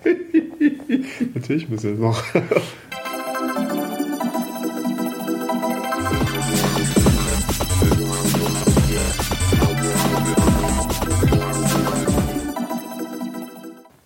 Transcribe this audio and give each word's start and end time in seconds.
Natürlich 1.34 1.68
müssen 1.68 1.98
wir 1.98 2.06
noch. 2.06 2.24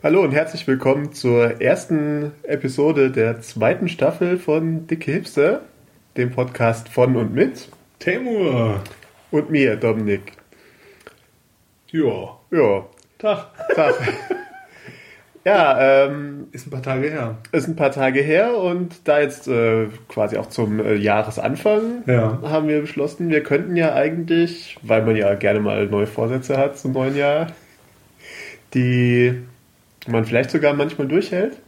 Hallo 0.02 0.22
und 0.22 0.32
herzlich 0.32 0.66
willkommen 0.66 1.12
zur 1.12 1.60
ersten 1.62 2.32
Episode 2.42 3.10
der 3.10 3.40
zweiten 3.40 3.88
Staffel 3.88 4.38
von 4.38 4.86
Dicke 4.86 5.12
Hipster, 5.12 5.62
dem 6.16 6.30
Podcast 6.30 6.88
von 6.88 7.16
und 7.16 7.32
mit 7.32 7.68
Temur. 8.00 8.82
und 9.30 9.50
mir, 9.50 9.76
Dominik. 9.76 10.32
Ja. 11.90 12.38
Ja, 12.50 12.86
Tag. 13.18 13.46
Tag. 13.74 13.94
ja, 15.44 16.04
ähm, 16.06 16.46
Ist 16.52 16.66
ein 16.66 16.70
paar 16.70 16.82
Tage 16.82 17.08
her. 17.10 17.36
ist 17.52 17.68
ein 17.68 17.76
paar 17.76 17.90
Tage 17.92 18.20
her 18.20 18.56
und 18.56 19.06
da 19.06 19.20
jetzt 19.20 19.46
äh, 19.48 19.88
quasi 20.08 20.36
auch 20.38 20.46
zum 20.48 20.80
äh, 20.80 20.94
Jahresanfang 20.94 22.02
Ja. 22.06 22.38
haben 22.42 22.68
wir 22.68 22.80
beschlossen, 22.80 23.28
wir 23.28 23.42
könnten 23.42 23.76
ja 23.76 23.94
eigentlich, 23.94 24.78
weil 24.82 25.02
man 25.04 25.16
ja 25.16 25.34
gerne 25.34 25.60
mal 25.60 25.86
neue 25.86 26.06
Vorsätze 26.06 26.56
hat 26.56 26.78
zum 26.78 26.92
neuen 26.92 27.16
Jahr, 27.16 27.48
die 28.74 29.34
man 30.06 30.24
vielleicht 30.24 30.50
sogar 30.50 30.74
manchmal 30.74 31.08
durchhält, 31.08 31.58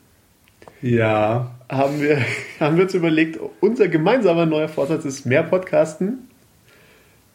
Ja. 0.83 1.51
haben 1.71 2.01
wir, 2.01 2.19
haben 2.61 2.77
wir 2.77 2.85
uns 2.85 2.95
überlegt, 2.95 3.39
unser 3.61 3.89
gemeinsamer 3.89 4.47
neuer 4.47 4.69
Vorsatz 4.69 5.05
ist 5.05 5.27
mehr 5.27 5.43
Podcasten. 5.43 6.29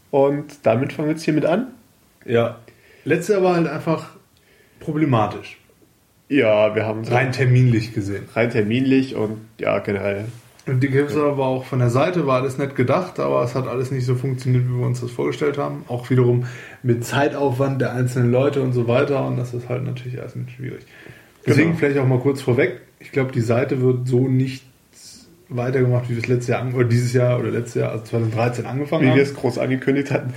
Und 0.09 0.65
damit 0.65 0.91
fangen 0.91 1.07
wir 1.07 1.13
jetzt 1.13 1.23
hiermit 1.23 1.45
an. 1.45 1.67
Ja. 2.25 2.57
Letztes 3.05 3.29
Jahr 3.35 3.43
war 3.43 3.55
halt 3.55 3.67
einfach 3.67 4.09
problematisch. 4.81 5.57
Ja, 6.31 6.73
wir 6.75 6.85
haben 6.85 7.03
Rein 7.03 7.33
terminlich 7.33 7.93
gesehen. 7.93 8.23
rein 8.33 8.49
terminlich 8.49 9.15
und 9.15 9.37
ja, 9.59 9.79
generell. 9.79 10.25
Und 10.65 10.81
die 10.81 10.87
Hipster 10.87 11.37
war 11.37 11.47
auch 11.47 11.65
von 11.65 11.79
der 11.79 11.89
Seite, 11.89 12.25
war 12.25 12.39
alles 12.41 12.57
nett 12.57 12.75
gedacht, 12.75 13.19
aber 13.19 13.43
es 13.43 13.53
hat 13.53 13.67
alles 13.67 13.91
nicht 13.91 14.05
so 14.05 14.15
funktioniert, 14.15 14.63
wie 14.65 14.77
wir 14.79 14.85
uns 14.85 15.01
das 15.01 15.11
vorgestellt 15.11 15.57
haben. 15.57 15.83
Auch 15.89 16.09
wiederum 16.09 16.45
mit 16.83 17.03
Zeitaufwand 17.03 17.81
der 17.81 17.91
einzelnen 17.93 18.31
Leute 18.31 18.61
und 18.61 18.71
so 18.71 18.87
weiter. 18.87 19.25
Und 19.25 19.35
das 19.37 19.53
ist 19.53 19.67
halt 19.67 19.83
natürlich 19.83 20.17
erst 20.19 20.35
ein 20.37 20.45
bisschen 20.45 20.65
schwierig. 20.67 20.85
Deswegen 21.45 21.69
Genau. 21.71 21.79
vielleicht 21.79 21.97
auch 21.97 22.07
mal 22.07 22.19
kurz 22.19 22.41
vorweg. 22.41 22.79
Ich 22.99 23.11
glaube, 23.11 23.31
die 23.33 23.41
Seite 23.41 23.81
wird 23.81 24.07
so 24.07 24.27
nicht 24.27 24.63
weitergemacht, 25.49 26.05
wie 26.09 26.13
wir 26.13 26.19
es 26.21 26.27
letztes 26.27 26.47
Jahr 26.47 26.73
oder 26.73 26.85
dieses 26.85 27.11
Jahr 27.11 27.39
oder 27.39 27.49
letztes 27.49 27.81
Jahr, 27.81 27.91
also 27.91 28.05
2013 28.05 28.65
angefangen 28.65 29.03
Wie 29.03 29.09
haben. 29.09 29.15
wir 29.17 29.23
es 29.23 29.33
groß 29.33 29.57
angekündigt 29.57 30.11
hatten. 30.11 30.33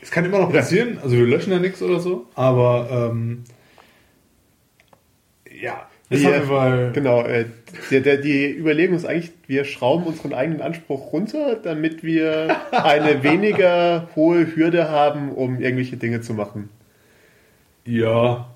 Es 0.00 0.10
kann 0.12 0.24
immer 0.26 0.38
noch 0.38 0.52
passieren, 0.52 0.98
also 1.02 1.16
wir 1.16 1.24
löschen 1.26 1.50
ja 1.52 1.58
nichts 1.58 1.82
oder 1.82 1.98
so, 1.98 2.26
aber 2.34 3.10
ähm, 3.10 3.42
ja, 5.60 5.88
ist 6.10 6.22
Wir- 6.22 6.28
auf 6.30 6.34
jeden 6.36 6.46
Fall. 6.48 6.90
Genau, 6.92 7.22
äh, 7.22 7.46
der, 7.90 8.18
die 8.18 8.50
Überlegung 8.56 8.96
ist 8.96 9.04
eigentlich, 9.04 9.32
wir 9.46 9.64
schrauben 9.64 10.04
unseren 10.04 10.32
eigenen 10.34 10.60
Anspruch 10.60 11.12
runter, 11.12 11.56
damit 11.62 12.02
wir 12.04 12.56
eine 12.72 13.22
weniger 13.22 14.08
hohe 14.14 14.54
Hürde 14.54 14.90
haben, 14.90 15.32
um 15.32 15.60
irgendwelche 15.60 15.96
Dinge 15.96 16.20
zu 16.20 16.34
machen. 16.34 16.68
Ja, 17.86 18.48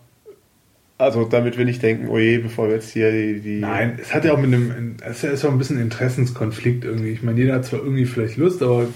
Also 0.96 1.24
damit 1.24 1.58
wir 1.58 1.64
nicht 1.64 1.82
denken, 1.82 2.08
oh 2.08 2.18
je, 2.18 2.38
bevor 2.38 2.68
wir 2.68 2.74
jetzt 2.76 2.90
hier 2.92 3.12
die... 3.12 3.40
die 3.40 3.60
nein, 3.60 3.98
es 4.00 4.12
hat 4.14 4.24
ja 4.24 4.32
auch 4.32 4.38
mit 4.38 4.52
einem, 4.52 4.96
es 5.04 5.22
ist 5.22 5.42
ja 5.42 5.48
auch 5.48 5.52
ein 5.52 5.58
bisschen 5.58 5.80
Interessenskonflikt 5.80 6.84
irgendwie. 6.84 7.10
Ich 7.10 7.22
meine, 7.22 7.38
jeder 7.38 7.54
hat 7.54 7.64
zwar 7.66 7.80
irgendwie 7.80 8.04
vielleicht 8.06 8.36
Lust, 8.36 8.62
aber 8.62 8.86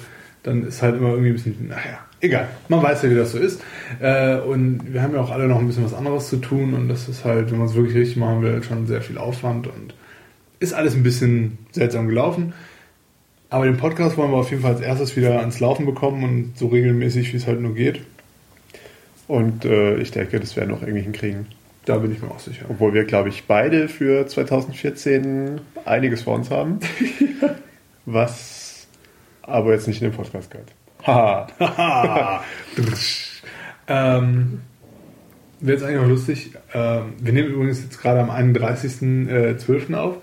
dann 0.43 0.67
ist 0.67 0.83
halt 0.83 0.97
immer 0.97 1.11
irgendwie 1.11 1.29
ein 1.29 1.35
bisschen, 1.35 1.69
naja, 1.69 1.99
egal. 2.21 2.49
Man 2.69 2.83
weiß 2.83 3.03
ja, 3.03 3.11
wie 3.11 3.15
das 3.15 3.33
so 3.33 3.39
ist. 3.39 3.63
Äh, 4.01 4.37
und 4.37 4.93
wir 4.93 5.03
haben 5.03 5.15
ja 5.15 5.21
auch 5.21 5.31
alle 5.31 5.47
noch 5.47 5.59
ein 5.59 5.67
bisschen 5.67 5.85
was 5.85 5.95
anderes 5.95 6.29
zu 6.29 6.39
tun 6.39 6.75
und 6.75 6.89
das 6.89 7.09
ist 7.09 7.25
halt, 7.25 7.51
wenn 7.51 7.59
man 7.59 7.69
es 7.69 7.75
wirklich 7.75 7.97
richtig 7.97 8.17
machen 8.17 8.43
will, 8.43 8.63
schon 8.63 8.87
sehr 8.87 9.03
viel 9.03 9.19
Aufwand 9.19 9.67
und 9.67 9.95
ist 10.59 10.75
alles 10.75 10.95
ein 10.95 11.03
bisschen 11.03 11.59
seltsam 11.73 12.09
gelaufen. 12.09 12.55
Aber 13.51 13.67
den 13.67 13.77
Podcast 13.77 14.17
wollen 14.17 14.31
wir 14.31 14.39
auf 14.39 14.51
jeden 14.51 14.63
Fall 14.63 14.73
als 14.73 14.81
erstes 14.81 15.17
wieder 15.17 15.41
ans 15.41 15.61
Laufen 15.61 15.85
bekommen 15.85 16.25
und 16.25 16.59
so 16.59 16.69
regelmäßig, 16.69 17.33
wie 17.33 17.37
es 17.37 17.47
halt 17.47 17.61
nur 17.61 17.75
geht. 17.75 18.01
Und 19.29 19.65
äh, 19.65 19.97
ich 19.97 20.11
denke, 20.11 20.41
das 20.41 20.57
werden 20.57 20.71
wir 20.71 20.77
noch 20.77 20.83
irgendwie 20.83 21.03
hinkriegen. 21.03 21.47
Da 21.85 21.99
bin 21.99 22.13
ich 22.13 22.23
mir 22.23 22.31
auch 22.31 22.39
sicher. 22.39 22.67
Obwohl 22.69 22.95
wir, 22.95 23.05
glaube 23.05 23.29
ich, 23.29 23.45
beide 23.45 23.89
für 23.89 24.27
2014 24.27 25.61
einiges 25.85 26.23
vor 26.23 26.35
uns 26.37 26.51
haben. 26.51 26.79
Was 28.07 28.62
aber 29.43 29.73
jetzt 29.73 29.87
nicht 29.87 30.01
in 30.03 30.11
den 30.11 30.17
Podcast 30.17 30.51
gehört. 30.51 30.73
Haha. 31.05 32.43
Ähm, 33.89 34.63
Wäre 35.61 35.77
jetzt 35.79 35.85
eigentlich 35.85 36.01
auch 36.01 36.09
lustig. 36.09 36.53
Ähm, 36.75 37.15
wir 37.21 37.33
nehmen 37.33 37.51
übrigens 37.51 37.83
jetzt 37.83 38.01
gerade 38.01 38.21
am 38.21 38.31
31.12. 38.31 39.95
auf. 39.95 40.17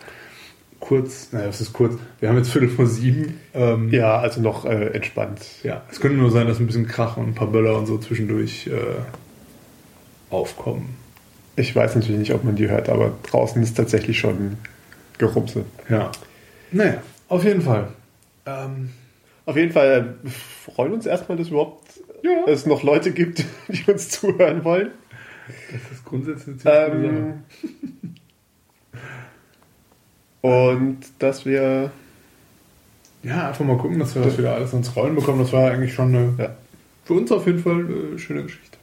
Kurz, 0.80 1.32
naja, 1.32 1.48
was 1.48 1.62
ist 1.62 1.72
kurz? 1.72 1.96
Wir 2.20 2.30
haben 2.30 2.38
jetzt 2.38 2.52
Viertel 2.52 2.70
vor 2.70 2.88
sieben. 2.88 3.40
Ähm, 3.54 3.90
ja, 3.90 4.18
also 4.20 4.42
noch 4.42 4.66
äh, 4.66 4.88
entspannt. 4.88 5.40
ja, 5.64 5.84
es 5.92 6.00
könnte 6.00 6.18
nur 6.18 6.32
sein, 6.32 6.48
dass 6.48 6.60
ein 6.60 6.68
bisschen 6.68 6.88
Krach 6.88 7.18
und 7.18 7.28
ein 7.28 7.36
paar 7.36 7.48
Böller 7.48 7.78
und 7.78 7.86
so 7.86 7.98
zwischendurch 7.98 8.68
äh, 8.68 8.74
aufkommen. 10.30 10.98
Ich 11.56 11.76
weiß 11.76 11.96
natürlich 11.96 12.20
nicht, 12.20 12.34
ob 12.34 12.44
man 12.44 12.56
die 12.56 12.70
hört, 12.70 12.90
aber 12.90 13.14
draußen 13.30 13.62
ist 13.62 13.76
tatsächlich 13.76 14.20
schon 14.20 14.58
Gerumse. 15.18 15.66
Ja. 15.90 16.12
Naja, 16.72 17.02
auf 17.28 17.44
jeden 17.44 17.62
Fall. 17.62 17.90
Ähm, 18.46 18.90
Auf 19.50 19.56
jeden 19.58 19.72
Fall 19.72 20.16
äh, 20.26 20.30
freuen 20.72 20.94
uns 20.94 21.06
erstmal, 21.08 21.38
dass 21.38 21.48
überhaupt 21.50 21.88
Ja. 22.24 22.46
es 22.48 22.66
noch 22.68 22.84
Leute 22.84 23.12
gibt, 23.12 23.44
die 23.68 23.92
uns 23.92 24.10
zuhören 24.10 24.64
wollen. 24.64 24.92
das 25.72 25.92
ist 25.98 26.06
grundsätzlich. 26.06 26.58
Ähm, 26.66 27.44
und 30.42 31.00
dass 31.20 31.46
wir 31.46 31.92
Ja, 33.24 33.50
einfach 33.50 33.66
mal 33.66 33.78
gucken, 33.78 34.00
dass 34.00 34.16
wir 34.16 34.22
das 34.22 34.38
wieder 34.38 34.54
alles 34.56 34.72
ins 34.74 34.96
Rollen 34.96 35.16
bekommen. 35.16 35.40
Das 35.40 35.52
war 35.52 35.70
eigentlich 35.72 35.94
schon 35.94 36.16
eine, 36.16 36.34
Ja. 36.38 36.56
für 37.06 37.14
uns 37.16 37.32
auf 37.32 37.46
jeden 37.46 37.60
Fall 37.60 37.86
eine 37.86 38.18
schöne 38.20 38.44
Geschichte. 38.44 38.78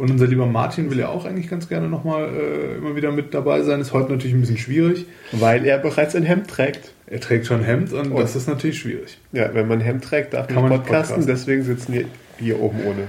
Und 0.00 0.10
unser 0.10 0.26
lieber 0.26 0.46
Martin 0.46 0.90
will 0.90 0.98
ja 0.98 1.08
auch 1.10 1.26
eigentlich 1.26 1.50
ganz 1.50 1.68
gerne 1.68 1.86
nochmal 1.88 2.24
äh, 2.34 2.76
immer 2.78 2.96
wieder 2.96 3.12
mit 3.12 3.34
dabei 3.34 3.60
sein. 3.62 3.80
Ist 3.82 3.92
heute 3.92 4.10
natürlich 4.12 4.32
ein 4.34 4.40
bisschen 4.40 4.56
schwierig. 4.56 5.04
weil 5.32 5.66
er 5.66 5.76
bereits 5.78 6.16
ein 6.16 6.22
Hemd 6.22 6.48
trägt. 6.48 6.92
Er 7.06 7.20
trägt 7.20 7.44
schon 7.46 7.62
Hemd 7.62 7.92
und, 7.92 8.12
Und- 8.12 8.18
das 8.18 8.34
ist 8.34 8.48
natürlich 8.48 8.78
schwierig. 8.78 9.18
Ja, 9.32 9.52
wenn 9.52 9.68
man 9.68 9.80
Hemd 9.80 10.02
trägt, 10.04 10.32
darf 10.32 10.46
Kann 10.46 10.62
man 10.62 10.70
podcasten, 10.70 11.16
podcasten. 11.16 11.26
deswegen 11.26 11.62
sitzen 11.64 11.92
wir 11.92 12.04
hier 12.38 12.58
oben 12.60 12.78
ohne. 12.86 13.08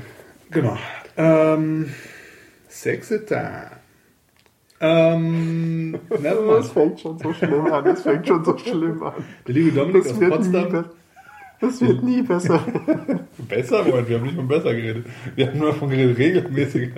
Genau. 0.49 0.77
Ähm, 1.15 1.93
Sexita. 2.67 3.71
Ähm, 4.81 5.91
nevermind. 6.09 6.65
fängt 6.73 6.99
schon 6.99 7.17
so 7.19 7.31
schlimm 7.33 7.71
an, 7.71 7.85
das 7.85 8.01
fängt 8.01 8.27
schon 8.27 8.43
so 8.43 8.57
schlimm 8.57 9.01
an. 9.03 9.13
Der 9.47 9.53
liebe 9.53 9.71
Dominik 9.71 10.05
aus 10.07 10.19
Potsdam. 10.19 10.85
Das 11.61 11.79
wird 11.81 12.03
nie 12.03 12.21
besser. 12.21 12.65
Besser? 13.49 13.83
Moment, 13.83 14.09
wir 14.09 14.17
haben 14.17 14.23
nicht 14.23 14.35
von 14.35 14.47
besser 14.47 14.73
geredet. 14.73 15.05
Wir 15.35 15.47
haben 15.47 15.59
nur 15.59 15.71
davon 15.71 15.89
geredet, 15.89 16.17
regelmäßig. 16.17 16.91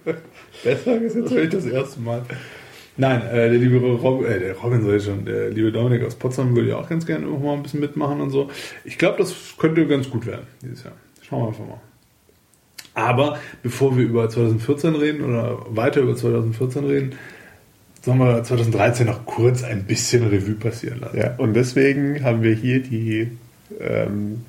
besser 0.64 1.00
ist 1.00 1.16
jetzt 1.16 1.30
wirklich 1.30 1.50
das 1.50 1.66
erste 1.66 2.00
Mal. 2.00 2.22
Nein, 2.96 3.22
äh, 3.22 3.50
der 3.50 3.58
liebe 3.58 3.78
Rob, 3.78 4.24
äh, 4.24 4.38
der 4.38 4.56
Robin 4.56 4.82
soll 4.82 4.96
ich 4.96 5.04
schon, 5.04 5.24
der 5.24 5.50
liebe 5.50 5.72
Dominik 5.72 6.04
aus 6.04 6.14
Potsdam 6.14 6.54
würde 6.54 6.70
ja 6.70 6.76
auch 6.76 6.88
ganz 6.88 7.06
gerne 7.06 7.26
noch 7.26 7.40
mal 7.40 7.54
ein 7.54 7.62
bisschen 7.62 7.80
mitmachen 7.80 8.20
und 8.20 8.30
so. 8.30 8.50
Ich 8.84 8.98
glaube, 8.98 9.18
das 9.18 9.34
könnte 9.58 9.86
ganz 9.86 10.10
gut 10.10 10.26
werden 10.26 10.46
dieses 10.62 10.84
Jahr. 10.84 10.94
Schauen 11.22 11.42
wir 11.42 11.48
einfach 11.48 11.66
mal. 11.66 11.80
Aber 12.94 13.38
bevor 13.62 13.96
wir 13.96 14.04
über 14.04 14.28
2014 14.28 14.94
reden 14.94 15.24
oder 15.24 15.58
weiter 15.70 16.02
über 16.02 16.14
2014 16.14 16.84
reden, 16.84 17.14
sollen 18.02 18.18
wir 18.18 18.42
2013 18.42 19.06
noch 19.06 19.24
kurz 19.24 19.62
ein 19.62 19.84
bisschen 19.84 20.28
Revue 20.28 20.56
passieren 20.56 21.00
lassen. 21.00 21.16
Ja, 21.16 21.34
und 21.36 21.54
deswegen 21.54 22.22
haben 22.22 22.42
wir 22.42 22.54
hier 22.54 22.82
die 22.82 23.30
ähm, 23.80 24.44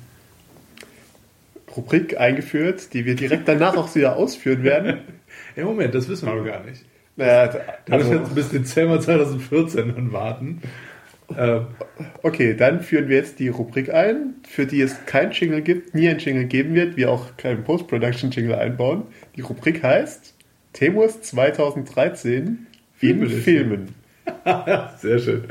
Rubrik 1.76 2.18
eingeführt, 2.18 2.92
die 2.92 3.04
wir 3.04 3.16
direkt 3.16 3.48
danach 3.48 3.76
auch 3.76 3.94
wieder 3.94 4.16
ausführen 4.16 4.62
werden. 4.62 4.98
Ja, 5.56 5.64
Moment, 5.64 5.94
das 5.94 6.08
wissen 6.08 6.26
wir 6.26 6.34
noch 6.34 6.44
gar 6.44 6.64
nicht. 6.64 6.84
Naja, 7.16 7.46
Da 7.46 7.96
müssen 7.96 8.10
wir 8.10 8.18
also, 8.20 8.34
jetzt 8.34 8.34
bis 8.34 8.48
Dezember 8.50 9.00
2014 9.00 9.94
dann 9.94 10.12
warten. 10.12 10.62
Ähm, 11.36 11.66
okay, 12.22 12.54
dann 12.54 12.80
führen 12.80 13.08
wir 13.08 13.16
jetzt 13.16 13.38
die 13.38 13.48
Rubrik 13.48 13.92
ein, 13.92 14.34
für 14.48 14.66
die 14.66 14.80
es 14.80 15.06
kein 15.06 15.30
Jingle 15.32 15.62
gibt, 15.62 15.94
nie 15.94 16.08
ein 16.08 16.18
Jingle 16.18 16.44
geben 16.44 16.74
wird, 16.74 16.96
wir 16.96 17.10
auch 17.10 17.36
keinen 17.36 17.64
Post-Production-Jingle 17.64 18.54
einbauen. 18.54 19.04
Die 19.36 19.40
Rubrik 19.40 19.82
heißt 19.82 20.34
Temus 20.72 21.22
2013 21.22 22.34
in 22.34 22.66
Filmeliste. 22.94 23.40
Filmen. 23.42 23.94
sehr 24.98 25.18
schön. 25.18 25.44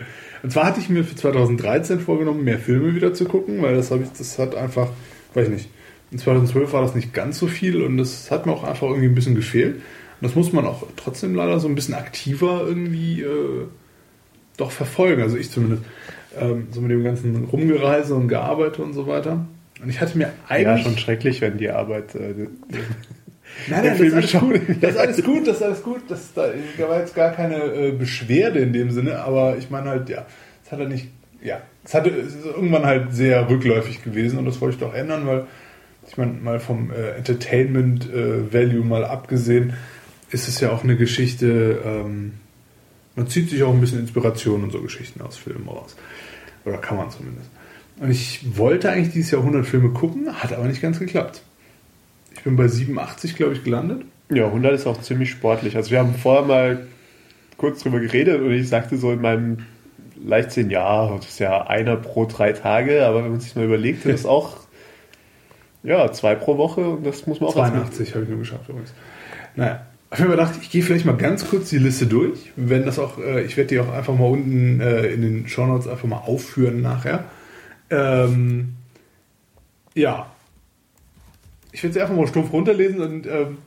Und 0.43 0.51
zwar 0.51 0.65
hatte 0.65 0.79
ich 0.81 0.89
mir 0.89 1.03
für 1.03 1.15
2013 1.15 1.99
vorgenommen, 2.01 2.43
mehr 2.43 2.59
Filme 2.59 2.93
wieder 2.95 3.13
zu 3.13 3.25
gucken, 3.25 3.61
weil 3.61 3.75
das 3.75 3.91
habe 3.91 4.03
ich, 4.03 4.09
das 4.17 4.37
hat 4.37 4.55
einfach, 4.55 4.89
weiß 5.33 5.47
ich 5.47 5.53
nicht, 5.53 5.69
in 6.11 6.17
2012 6.19 6.73
war 6.73 6.81
das 6.81 6.93
nicht 6.95 7.13
ganz 7.13 7.39
so 7.39 7.47
viel 7.47 7.81
und 7.81 7.97
das 7.97 8.29
hat 8.29 8.45
mir 8.45 8.51
auch 8.51 8.63
einfach 8.63 8.87
irgendwie 8.87 9.07
ein 9.07 9.15
bisschen 9.15 9.35
gefehlt. 9.35 9.75
Und 9.75 9.81
das 10.21 10.35
muss 10.35 10.53
man 10.53 10.65
auch 10.65 10.83
trotzdem 10.95 11.33
leider 11.33 11.59
so 11.59 11.67
ein 11.67 11.75
bisschen 11.75 11.95
aktiver 11.95 12.63
irgendwie 12.67 13.21
äh, 13.21 13.65
doch 14.57 14.71
verfolgen. 14.71 15.21
Also 15.21 15.37
ich 15.37 15.49
zumindest. 15.49 15.83
Ähm, 16.39 16.67
so 16.71 16.81
mit 16.81 16.91
dem 16.91 17.03
ganzen 17.03 17.45
Rumgereise 17.45 18.15
und 18.15 18.27
Gearbeite 18.27 18.81
und 18.81 18.93
so 18.93 19.05
weiter. 19.07 19.45
Und 19.81 19.89
ich 19.89 20.01
hatte 20.01 20.17
mir 20.17 20.25
Ja, 20.25 20.31
eigentlich. 20.49 20.83
schon 20.83 20.97
schrecklich, 20.97 21.41
wenn 21.41 21.57
die 21.57 21.69
Arbeit. 21.69 22.15
Äh, 22.15 22.47
Nein, 23.67 23.83
nein, 23.83 23.97
das 23.97 24.00
ist, 24.00 24.13
alles 24.13 24.33
gut. 24.33 24.61
das 24.81 24.91
ist 24.91 24.97
alles 24.97 25.23
gut, 25.23 25.47
das 25.47 25.55
ist 25.57 25.63
alles 25.63 25.83
gut. 25.83 26.01
Das, 26.07 26.33
da, 26.33 26.47
da 26.77 26.89
war 26.89 27.00
jetzt 27.00 27.15
gar 27.15 27.31
keine 27.31 27.55
äh, 27.55 27.91
Beschwerde 27.91 28.59
in 28.59 28.73
dem 28.73 28.91
Sinne, 28.91 29.19
aber 29.19 29.57
ich 29.57 29.69
meine 29.69 29.89
halt, 29.89 30.09
ja, 30.09 30.25
es 30.65 30.71
hat 30.71 30.79
halt 30.79 30.89
nicht, 30.89 31.07
ja, 31.41 31.61
es, 31.83 31.94
hatte, 31.94 32.09
es 32.09 32.35
ist 32.35 32.45
irgendwann 32.45 32.85
halt 32.85 33.13
sehr 33.13 33.50
rückläufig 33.50 34.03
gewesen 34.03 34.39
und 34.39 34.45
das 34.45 34.61
wollte 34.61 34.75
ich 34.75 34.79
doch 34.79 34.94
ändern, 34.94 35.27
weil 35.27 35.45
ich 36.07 36.17
meine, 36.17 36.33
mal 36.33 36.59
vom 36.59 36.91
äh, 36.91 37.11
Entertainment 37.11 38.11
äh, 38.11 38.53
Value 38.53 38.83
mal 38.83 39.05
abgesehen, 39.05 39.73
ist 40.31 40.47
es 40.47 40.59
ja 40.59 40.71
auch 40.71 40.83
eine 40.83 40.97
Geschichte, 40.97 41.81
ähm, 41.85 42.33
man 43.15 43.27
zieht 43.27 43.50
sich 43.50 43.63
auch 43.63 43.73
ein 43.73 43.79
bisschen 43.79 44.00
Inspiration 44.00 44.63
und 44.63 44.71
so 44.71 44.81
Geschichten 44.81 45.21
aus 45.21 45.38
Filmen 45.38 45.67
raus. 45.67 45.95
Oder 46.65 46.77
kann 46.77 46.97
man 46.97 47.11
zumindest. 47.11 47.50
Und 48.00 48.09
ich 48.09 48.57
wollte 48.57 48.89
eigentlich 48.89 49.13
dieses 49.13 49.31
Jahr 49.31 49.41
100 49.41 49.65
Filme 49.65 49.89
gucken, 49.89 50.33
hat 50.33 50.51
aber 50.53 50.65
nicht 50.65 50.81
ganz 50.81 51.00
geklappt. 51.00 51.44
Ich 52.43 52.45
bin 52.45 52.57
bei 52.57 52.67
87, 52.67 53.37
glaube 53.37 53.53
ich, 53.53 53.63
gelandet. 53.63 54.01
Ja, 54.29 54.47
100 54.47 54.73
ist 54.73 54.85
auch 54.85 54.99
ziemlich 54.99 55.31
sportlich. 55.31 55.77
Also 55.77 55.91
wir 55.91 55.99
haben 55.99 56.13
vorher 56.13 56.45
mal 56.45 56.87
kurz 57.55 57.83
drüber 57.83 58.01
geredet 58.01 58.41
und 58.41 58.51
ich 58.51 58.67
sagte 58.67 58.97
so 58.97 59.13
in 59.13 59.21
meinem 59.21 59.59
Leichtsinn, 60.21 60.69
ja, 60.69 61.15
das 61.15 61.29
ist 61.29 61.39
ja 61.39 61.67
einer 61.67 61.95
pro 61.95 62.25
drei 62.25 62.51
Tage, 62.51 63.07
aber 63.07 63.23
wenn 63.23 63.31
man 63.31 63.39
sich 63.39 63.55
mal 63.55 63.63
überlegt, 63.63 64.03
das 64.03 64.15
ist 64.15 64.25
auch 64.25 64.57
ja, 65.83 66.11
zwei 66.11 66.35
pro 66.35 66.57
Woche 66.57 66.81
und 66.81 67.05
das 67.05 67.25
muss 67.27 67.39
man 67.39 67.47
auch 67.47 67.53
82 67.53 68.13
habe 68.13 68.25
ich 68.25 68.29
nur 68.29 68.39
geschafft 68.39 68.67
übrigens. 68.67 68.93
Naja, 69.55 69.85
ich 70.11 70.19
habe 70.19 70.31
mir 70.31 70.35
gedacht, 70.35 70.55
ich 70.61 70.69
gehe 70.69 70.83
vielleicht 70.83 71.05
mal 71.05 71.15
ganz 71.15 71.49
kurz 71.49 71.69
die 71.69 71.77
Liste 71.77 72.07
durch. 72.07 72.51
Wenn 72.57 72.85
das 72.85 72.99
auch, 72.99 73.19
äh, 73.19 73.43
ich 73.43 73.55
werde 73.55 73.69
die 73.69 73.79
auch 73.79 73.93
einfach 73.93 74.17
mal 74.17 74.29
unten 74.29 74.81
äh, 74.81 75.05
in 75.05 75.21
den 75.21 75.47
Show 75.47 75.65
Notes 75.65 75.87
einfach 75.87 76.09
mal 76.09 76.17
aufführen 76.17 76.81
nachher. 76.81 77.23
Ähm, 77.89 78.73
ja. 79.93 80.32
Ich 81.73 81.83
werde 81.83 81.93
sie 81.93 82.01
einfach 82.01 82.15
mal 82.15 82.27
stumpf 82.27 82.53
runterlesen 82.53 83.01
und 83.01 83.27
ähm, 83.27 83.57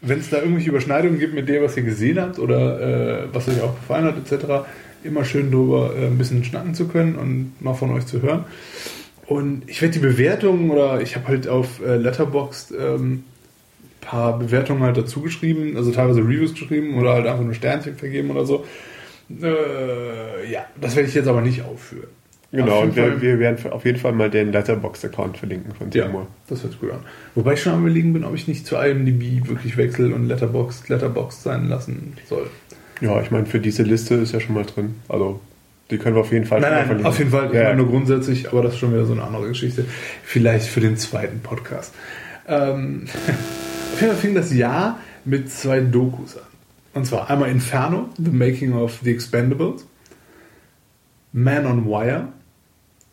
wenn 0.00 0.18
es 0.18 0.30
da 0.30 0.38
irgendwelche 0.38 0.70
Überschneidungen 0.70 1.18
gibt 1.20 1.34
mit 1.34 1.48
dem, 1.48 1.62
was 1.62 1.76
ihr 1.76 1.84
gesehen 1.84 2.20
habt 2.20 2.40
oder 2.40 2.80
äh, 3.22 3.28
was 3.32 3.48
euch 3.48 3.60
auch 3.60 3.74
gefallen 3.76 4.04
hat, 4.04 4.16
etc., 4.16 4.66
immer 5.04 5.24
schön 5.24 5.50
drüber 5.50 5.94
äh, 5.96 6.06
ein 6.06 6.18
bisschen 6.18 6.42
schnacken 6.44 6.74
zu 6.74 6.88
können 6.88 7.14
und 7.14 7.52
mal 7.60 7.74
von 7.74 7.90
euch 7.92 8.06
zu 8.06 8.20
hören. 8.20 8.44
Und 9.26 9.62
ich 9.68 9.80
werde 9.80 9.94
die 9.94 10.00
Bewertungen 10.00 10.70
oder 10.70 11.00
ich 11.00 11.14
habe 11.14 11.28
halt 11.28 11.46
auf 11.46 11.80
äh, 11.80 11.96
Letterboxd 11.96 12.74
ähm, 12.78 13.24
paar 14.00 14.38
Bewertungen 14.38 14.82
halt 14.82 14.96
dazu 14.96 15.22
geschrieben, 15.22 15.76
also 15.76 15.92
teilweise 15.92 16.20
Reviews 16.20 16.52
geschrieben 16.52 16.98
oder 16.98 17.14
halt 17.14 17.26
einfach 17.26 17.44
nur 17.44 17.54
Sternchen 17.54 17.96
vergeben 17.96 18.30
oder 18.30 18.44
so. 18.44 18.66
Äh, 19.40 20.50
ja, 20.50 20.66
das 20.80 20.96
werde 20.96 21.08
ich 21.08 21.14
jetzt 21.14 21.28
aber 21.28 21.40
nicht 21.40 21.62
aufführen. 21.62 22.08
Genau, 22.52 22.82
und 22.82 22.94
wir, 22.94 23.22
wir, 23.22 23.38
werden 23.38 23.72
auf 23.72 23.86
jeden 23.86 23.98
Fall 23.98 24.12
mal 24.12 24.28
den 24.28 24.52
Letterbox-Account 24.52 25.38
verlinken 25.38 25.74
von 25.74 25.90
Timo. 25.90 26.20
Ja, 26.20 26.26
das 26.48 26.62
hört 26.62 26.72
sich 26.72 26.80
gut 26.82 26.92
an. 26.92 27.00
Wobei 27.34 27.54
ich 27.54 27.62
schon 27.62 27.72
am 27.72 27.80
überlegen 27.80 28.12
bin, 28.12 28.24
ob 28.24 28.34
ich 28.34 28.46
nicht 28.46 28.66
zu 28.66 28.76
IMDb 28.76 29.48
wirklich 29.48 29.78
wechsel 29.78 30.12
und 30.12 30.28
Letterbox 30.28 30.86
Letterbox 30.90 31.42
sein 31.42 31.70
lassen 31.70 32.12
soll. 32.28 32.50
Ja, 33.00 33.22
ich 33.22 33.30
meine, 33.30 33.46
für 33.46 33.58
diese 33.58 33.84
Liste 33.84 34.16
ist 34.16 34.32
ja 34.32 34.40
schon 34.40 34.54
mal 34.54 34.66
drin. 34.66 34.96
Also, 35.08 35.40
die 35.90 35.96
können 35.96 36.14
wir 36.14 36.20
auf 36.20 36.30
jeden 36.30 36.44
Fall 36.44 36.60
nein, 36.60 36.72
nein, 36.72 36.84
verlinken. 36.84 37.06
Auf 37.06 37.18
jeden 37.18 37.30
Fall, 37.30 37.46
ich 37.46 37.54
ja. 37.54 37.64
meine 37.64 37.76
nur 37.78 37.88
grundsätzlich, 37.88 38.50
aber 38.50 38.62
das 38.62 38.74
ist 38.74 38.80
schon 38.80 38.92
wieder 38.92 39.06
so 39.06 39.14
eine 39.14 39.24
andere 39.24 39.48
Geschichte. 39.48 39.86
Vielleicht 40.22 40.66
für 40.66 40.80
den 40.80 40.98
zweiten 40.98 41.40
Podcast. 41.40 41.94
Ähm, 42.46 43.06
auf 43.94 44.00
jeden 44.00 44.12
Fall 44.12 44.20
fing 44.20 44.34
das 44.34 44.52
Jahr 44.52 44.98
mit 45.24 45.50
zwei 45.50 45.80
Dokus 45.80 46.36
an. 46.36 46.42
Und 46.92 47.06
zwar 47.06 47.30
einmal 47.30 47.48
Inferno, 47.48 48.10
The 48.18 48.30
Making 48.30 48.74
of 48.74 49.00
the 49.02 49.10
Expendables, 49.10 49.86
Man 51.32 51.64
on 51.64 51.86
Wire, 51.86 52.28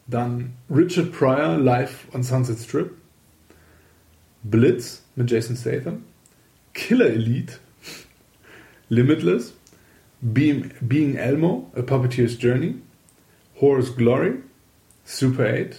dann 0.09 0.53
Richard 0.69 1.11
Pryor 1.11 1.57
live 1.57 2.07
on 2.13 2.23
Sunset 2.23 2.57
Strip. 2.57 2.91
Blitz 4.44 5.03
mit 5.15 5.29
Jason 5.29 5.56
Statham. 5.56 6.06
Killer 6.73 7.09
Elite. 7.09 7.59
Limitless. 8.89 9.53
Being, 10.21 10.71
Being 10.85 11.17
Elmo, 11.17 11.71
A 11.75 11.81
Puppeteer's 11.81 12.38
Journey. 12.38 12.75
Horse 13.59 13.89
Glory. 13.89 14.39
Super 15.06 15.45
8. 15.45 15.77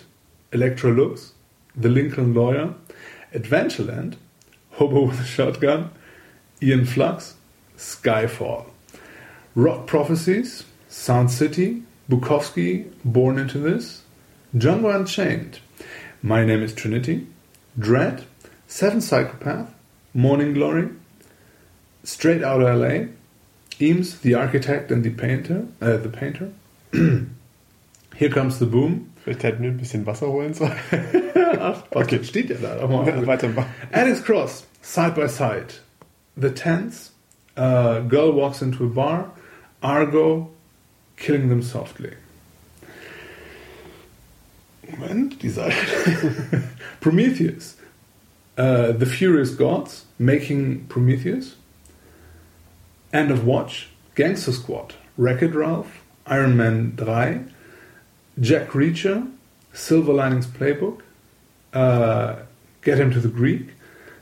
Electro 0.52 0.90
Looks. 0.90 1.32
The 1.74 1.88
Lincoln 1.88 2.34
Lawyer. 2.34 2.74
Adventureland. 3.34 4.16
Hobo 4.72 5.06
with 5.06 5.20
a 5.20 5.24
Shotgun. 5.24 5.90
Ian 6.62 6.84
Flux. 6.84 7.34
Skyfall. 7.76 8.66
Rock 9.54 9.86
Prophecies. 9.86 10.64
Sound 10.88 11.30
City. 11.30 11.82
Bukowski, 12.10 12.90
Born 13.04 13.38
Into 13.38 13.58
This. 13.58 14.02
Django 14.54 14.92
Unchained, 14.92 15.60
My 16.22 16.44
Name 16.44 16.64
is 16.64 16.74
Trinity, 16.74 17.28
Dread, 17.78 18.24
Seven 18.66 19.00
Psychopath, 19.00 19.68
Morning 20.12 20.54
Glory, 20.54 20.88
Straight 22.02 22.42
Outta 22.42 22.74
LA, 22.74 23.06
Eames, 23.80 24.18
The 24.18 24.34
Architect 24.34 24.90
and 24.90 25.04
the 25.04 25.10
Painter, 25.10 25.68
äh, 25.80 26.02
The 26.02 26.08
Painter, 26.08 26.50
Here 28.16 28.28
Comes 28.28 28.58
the 28.58 28.66
Boom. 28.66 29.12
Vielleicht 29.22 29.44
hätten 29.44 29.62
wir 29.62 29.70
ein 29.70 29.76
bisschen 29.76 30.04
Wasser 30.04 30.26
holen 30.26 30.52
sollen. 30.52 30.72
Ach, 31.60 31.84
okay. 31.94 32.24
steht 32.24 32.50
ja 32.50 32.56
da. 32.56 32.86
Mal 32.88 33.24
Weiter. 33.26 33.50
Alex 33.92 34.24
Cross, 34.24 34.66
Side 34.82 35.14
by 35.14 35.28
Side, 35.28 35.74
The 36.36 36.50
Tents, 36.50 37.12
uh, 37.56 38.00
Girl 38.00 38.32
Walks 38.32 38.62
into 38.62 38.84
a 38.84 38.88
Bar, 38.88 39.30
Argo, 39.80 40.50
Killing 41.16 41.50
Them 41.50 41.62
Softly. 41.62 42.14
Moment, 44.98 45.42
die 45.42 45.48
Seite. 45.48 45.74
Prometheus. 47.00 47.76
Uh, 48.56 48.92
the 48.92 49.06
Furious 49.06 49.50
Gods, 49.54 50.04
Making 50.18 50.86
Prometheus. 50.86 51.56
End 53.12 53.30
of 53.30 53.44
Watch, 53.44 53.88
Gangster 54.14 54.52
Squad, 54.52 54.94
Wreck-It 55.16 55.54
Ralph, 55.54 56.02
Iron 56.26 56.56
Man 56.56 56.96
3, 56.96 57.40
Jack 58.40 58.68
Reacher, 58.68 59.30
Silver 59.72 60.12
Linings 60.12 60.46
Playbook, 60.46 61.00
uh, 61.72 62.36
Get 62.82 62.98
Him 62.98 63.10
to 63.10 63.20
the 63.20 63.28
Greek, 63.28 63.70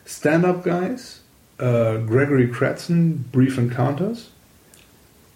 Stand 0.04 0.44
Up 0.44 0.64
Guys, 0.64 1.20
uh, 1.58 1.98
Gregory 1.98 2.48
Kratzen, 2.48 3.24
Brief 3.30 3.58
Encounters, 3.58 4.30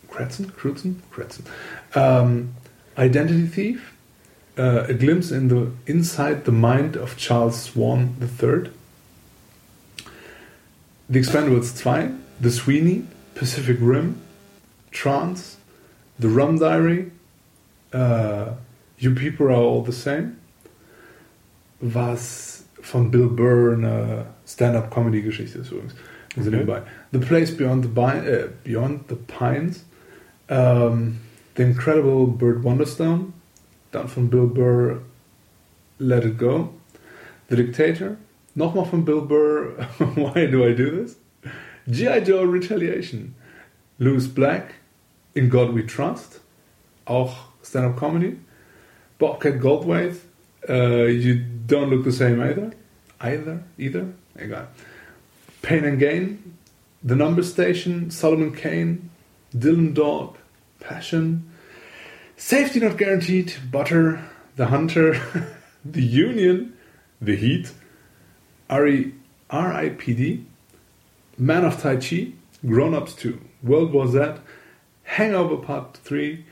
Kratzen, 0.08 0.46
Kratzen, 0.52 0.96
Kratzen, 1.10 1.44
um, 1.96 2.54
Identity 2.96 3.46
Thief, 3.46 3.91
uh, 4.58 4.84
a 4.88 4.94
glimpse 4.94 5.30
in 5.30 5.48
the 5.48 5.70
inside 5.86 6.44
the 6.44 6.52
mind 6.52 6.96
of 6.96 7.16
Charles 7.16 7.62
Swan 7.62 8.16
III. 8.20 8.70
The 11.08 11.18
Expendables 11.18 11.78
2, 11.78 12.18
The 12.40 12.50
Sweeney, 12.50 13.06
Pacific 13.34 13.76
Rim, 13.80 14.20
Trance, 14.90 15.58
The 16.18 16.28
Rum 16.28 16.58
Diary, 16.58 17.10
uh, 17.92 18.52
You 18.98 19.14
People 19.14 19.46
Are 19.48 19.52
All 19.52 19.82
the 19.82 19.92
Same, 19.92 20.38
was 21.80 22.64
von 22.80 23.10
Bill 23.10 23.28
Burr 23.28 23.74
eine 23.74 24.26
Stand-up-Comedy-Geschichte 24.46 25.58
ist 25.58 25.70
übrigens. 25.70 25.94
Okay. 26.36 26.82
The 27.12 27.18
Place 27.18 27.54
Beyond 27.54 27.84
the, 27.84 28.00
uh, 28.00 28.48
Beyond 28.64 29.08
the 29.08 29.16
Pines, 29.16 29.84
um, 30.48 31.20
The 31.54 31.62
Incredible 31.62 32.26
Bird 32.26 32.64
Wonderstone, 32.64 33.34
dann 33.92 34.08
von 34.08 34.28
Bill 34.28 34.46
Burr 34.46 35.02
Let 35.98 36.24
It 36.24 36.38
Go, 36.38 36.74
The 37.48 37.56
Dictator, 37.56 38.16
nochmal 38.54 38.86
von 38.86 39.04
Bill 39.04 39.20
Burr. 39.20 39.86
Why 40.16 40.46
Do 40.46 40.66
I 40.66 40.74
Do 40.74 40.90
This, 40.90 41.16
G.I. 41.88 42.20
Joe 42.20 42.44
Retaliation, 42.44 43.34
Louis 43.98 44.26
Black, 44.26 44.74
In 45.34 45.48
God 45.48 45.74
We 45.74 45.86
Trust, 45.86 46.40
auch 47.06 47.48
Stand-Up 47.62 47.96
Comedy, 47.96 48.38
Bobcat 49.18 49.60
Goldthwait, 49.60 50.16
uh, 50.68 51.06
You 51.06 51.44
Don't 51.66 51.90
Look 51.90 52.04
the 52.04 52.12
Same 52.12 52.40
Either, 52.40 52.72
Either, 53.20 53.62
Either, 53.78 54.12
egal. 54.36 54.68
Pain 55.62 55.84
and 55.84 55.98
Gain, 55.98 56.56
The 57.04 57.14
Number 57.14 57.42
Station, 57.42 58.10
Solomon 58.10 58.52
Kane, 58.52 59.10
Dylan 59.54 59.94
Dog, 59.94 60.38
Passion, 60.80 61.51
Safety 62.44 62.80
not 62.80 62.98
guaranteed, 62.98 63.54
Butter, 63.70 64.28
The 64.56 64.66
Hunter, 64.66 65.14
The 65.84 66.02
Union, 66.02 66.76
The 67.20 67.36
Heat, 67.36 67.72
R.I.P.D., 68.68 70.44
Man 71.38 71.64
of 71.64 71.80
Tai 71.80 71.96
Chi, 71.96 72.32
Grown 72.66 72.94
Ups 72.94 73.14
2, 73.14 73.40
World 73.62 73.92
War 73.92 74.08
Z, 74.08 74.40
Hangover 75.04 75.56
Part 75.56 75.98
3, 75.98 76.44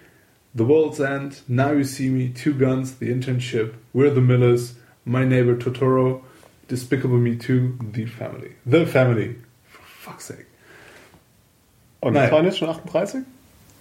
The 0.55 0.65
World's 0.65 1.01
End, 1.01 1.41
Now 1.49 1.73
You 1.73 1.83
See 1.83 2.09
Me, 2.09 2.29
Two 2.29 2.55
Guns, 2.55 2.95
The 2.95 3.11
Internship, 3.11 3.75
We're 3.93 4.11
the 4.11 4.21
Millers, 4.21 4.75
My 5.05 5.25
Neighbor 5.25 5.57
Totoro, 5.57 6.23
Despicable 6.69 7.19
Me 7.19 7.35
2, 7.35 7.79
The 7.91 8.07
Family. 8.07 8.55
The 8.65 8.87
Family. 8.87 9.37
For 9.65 9.83
fuck's 9.83 10.27
sake. 10.27 10.47
Und 12.01 12.15
das 12.15 12.31
waren 12.31 12.45
jetzt 12.45 12.59
schon 12.59 12.69
38? 12.69 13.27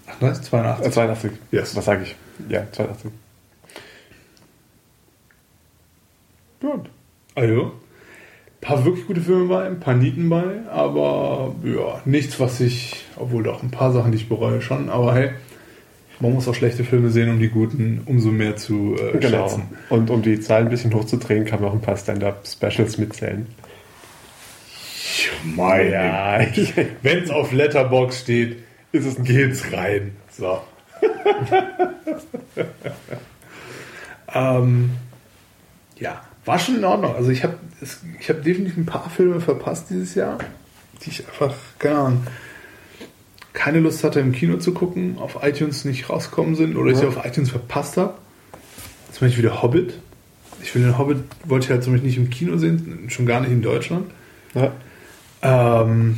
88? 0.09 0.49
82. 0.49 0.85
Äh, 0.85 0.91
82. 0.91 1.31
Yes. 1.51 1.75
Was 1.75 1.85
sage 1.85 2.03
ich? 2.03 2.15
Ja, 2.49 2.63
82. 2.71 3.11
Gut. 6.61 6.89
Also, 7.35 7.71
paar 8.61 8.83
wirklich 8.83 9.07
gute 9.07 9.21
Filme 9.21 9.45
bei, 9.47 9.65
ein 9.65 9.79
paar 9.79 9.93
Nieten 9.95 10.29
bei, 10.29 10.43
aber 10.69 11.55
ja, 11.63 12.01
nichts, 12.05 12.39
was 12.39 12.59
ich, 12.59 13.05
obwohl 13.15 13.43
doch 13.43 13.63
ein 13.63 13.71
paar 13.71 13.93
Sachen, 13.93 14.11
die 14.11 14.17
ich 14.17 14.27
bereue 14.27 14.61
schon, 14.61 14.89
aber 14.89 15.13
hey, 15.15 15.29
man 16.19 16.33
muss 16.33 16.49
auch 16.49 16.55
schlechte 16.55 16.83
Filme 16.83 17.11
sehen, 17.11 17.29
um 17.29 17.39
die 17.39 17.47
guten 17.47 18.01
umso 18.05 18.29
mehr 18.29 18.57
zu 18.57 18.95
äh, 18.99 19.17
Genau. 19.19 19.47
schätzen. 19.47 19.69
Und 19.89 20.09
um 20.09 20.21
die 20.21 20.41
Zahlen 20.41 20.65
ein 20.67 20.69
bisschen 20.69 20.93
hochzudrehen, 20.93 21.45
kann 21.45 21.61
man 21.61 21.69
auch 21.69 21.73
ein 21.73 21.81
paar 21.81 21.95
Stand-Up-Specials 21.95 22.97
mitzählen. 22.97 23.47
Ja, 25.55 26.39
Wenn 27.01 27.23
es 27.23 27.29
auf 27.29 27.53
Letterbox 27.53 28.19
steht, 28.21 28.57
ist 28.91 29.05
es 29.05 29.23
geht's 29.23 29.71
rein. 29.71 30.15
So. 30.37 30.61
ähm, 34.33 34.91
ja, 35.97 36.21
war 36.45 36.59
schon 36.59 36.77
in 36.77 36.83
Ordnung. 36.85 37.15
Also 37.15 37.29
ich 37.31 37.43
habe 37.43 37.55
ich 38.19 38.29
hab 38.29 38.43
definitiv 38.43 38.77
ein 38.77 38.85
paar 38.85 39.09
Filme 39.09 39.39
verpasst 39.41 39.89
dieses 39.89 40.15
Jahr, 40.15 40.37
die 41.03 41.09
ich 41.09 41.27
einfach, 41.27 41.53
keine 41.77 41.97
Ahnung, 41.99 42.27
keine 43.53 43.79
Lust 43.79 44.03
hatte 44.03 44.19
im 44.19 44.31
Kino 44.31 44.57
zu 44.57 44.73
gucken, 44.73 45.17
auf 45.19 45.39
iTunes 45.43 45.83
nicht 45.85 46.09
rausgekommen 46.09 46.55
sind 46.55 46.75
oder 46.77 46.91
ich 46.91 46.97
Ja. 47.01 47.09
sie 47.11 47.17
auf 47.17 47.25
iTunes 47.25 47.49
verpasst 47.49 47.97
habe. 47.97 48.15
Zum 49.11 49.27
Beispiel 49.27 49.43
der 49.43 49.61
Hobbit. 49.61 49.93
Ich 50.61 50.75
will 50.75 50.83
den 50.83 50.97
Hobbit, 50.97 51.23
wollte 51.45 51.65
ich 51.65 51.71
halt 51.71 51.83
zum 51.83 51.93
Beispiel 51.93 52.09
nicht 52.09 52.17
im 52.17 52.29
Kino 52.29 52.57
sehen, 52.57 53.05
schon 53.09 53.25
gar 53.25 53.39
nicht 53.41 53.51
in 53.51 53.61
Deutschland. 53.61 54.11
ja, 54.53 54.71
Ähm, 55.41 56.17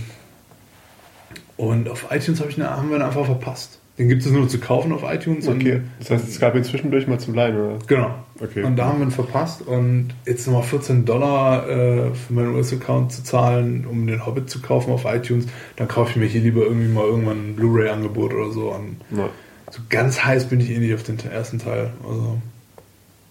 und 1.70 1.88
auf 1.90 2.08
iTunes 2.12 2.42
hab 2.42 2.50
ich, 2.50 2.58
ihn- 2.58 2.64
haben 2.68 2.90
wir 2.90 2.98
ihn 2.98 3.02
einfach 3.04 3.26
verpasst. 3.26 3.78
Den 3.98 4.08
gibt 4.10 4.26
es 4.26 4.32
nur 4.32 4.48
zu 4.50 4.58
kaufen 4.60 4.92
auf 4.94 5.04
iTunes. 5.04 5.48
okay. 5.48 5.82
Das 6.00 6.10
heißt, 6.10 6.28
es 6.28 6.40
gab 6.40 6.56
ihn 6.56 6.64
zwischendurch 6.64 7.06
mal 7.08 7.20
zum 7.20 7.36
Leihen, 7.36 7.56
oder? 7.56 7.78
genau. 7.86 8.16
Okay. 8.40 8.64
Und 8.64 8.76
da 8.78 8.86
haben 8.86 8.98
wir 9.00 9.06
ihn 9.06 9.12
verpasst. 9.12 9.62
Und 9.62 10.16
jetzt 10.26 10.48
nochmal 10.48 10.64
14 10.64 11.06
Dollar 11.06 11.70
äh, 11.70 12.10
für 12.16 12.34
meinen 12.34 12.56
US-Account 12.56 13.12
zu 13.12 13.24
zahlen, 13.24 13.86
um 13.88 14.08
den 14.08 14.26
Hobbit 14.26 14.50
zu 14.50 14.60
kaufen 14.62 14.92
auf 14.92 15.06
iTunes. 15.06 15.46
Dann 15.76 15.88
kaufe 15.88 16.10
ich 16.12 16.16
mir 16.16 16.26
hier 16.26 16.42
lieber 16.42 16.64
irgendwie 16.64 16.88
mal 16.88 17.04
irgendwann 17.06 17.50
ein 17.52 17.56
Blu-ray-Angebot 17.56 18.34
oder 18.34 18.52
so. 18.52 18.76
Ja. 19.16 19.30
so 19.70 19.82
ganz 19.90 20.24
heiß 20.24 20.46
bin 20.46 20.60
ich 20.62 20.72
eh 20.72 20.80
nicht 20.80 20.96
auf 20.96 21.04
den 21.04 21.20
ersten 21.32 21.60
Teil. 21.60 21.92
Also, 22.08 22.42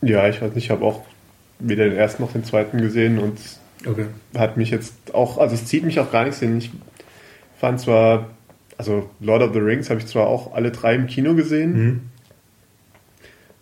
Ja, 0.03 0.29
ich 0.29 0.41
weiß 0.41 0.55
nicht, 0.55 0.65
ich 0.67 0.71
habe 0.71 0.85
auch 0.85 1.01
weder 1.59 1.89
den 1.89 1.97
ersten 1.99 2.23
noch 2.23 2.31
den 2.33 2.45
zweiten 2.45 2.81
gesehen 2.81 3.19
und 3.19 3.39
okay. 3.87 4.07
hat 4.39 4.57
mich 4.57 4.71
jetzt 4.71 4.95
auch, 5.15 5.39
also 5.39 5.55
es 5.57 5.65
zieht 5.67 5.83
mich 5.85 5.99
auch 5.99 6.13
gar 6.13 6.23
nichts 6.25 6.39
hin. 6.39 6.59
Ich 6.59 6.71
fand 7.61 7.81
zwar, 7.81 8.27
also 8.79 9.09
Lord 9.21 9.43
of 9.43 9.53
the 9.53 9.59
Rings 9.61 9.91
habe 9.91 10.01
ich 10.01 10.07
zwar 10.07 10.27
auch 10.27 10.55
alle 10.55 10.71
drei 10.71 10.95
im 10.95 11.07
Kino 11.07 11.35
gesehen, 11.35 11.73
Mhm. 11.73 12.01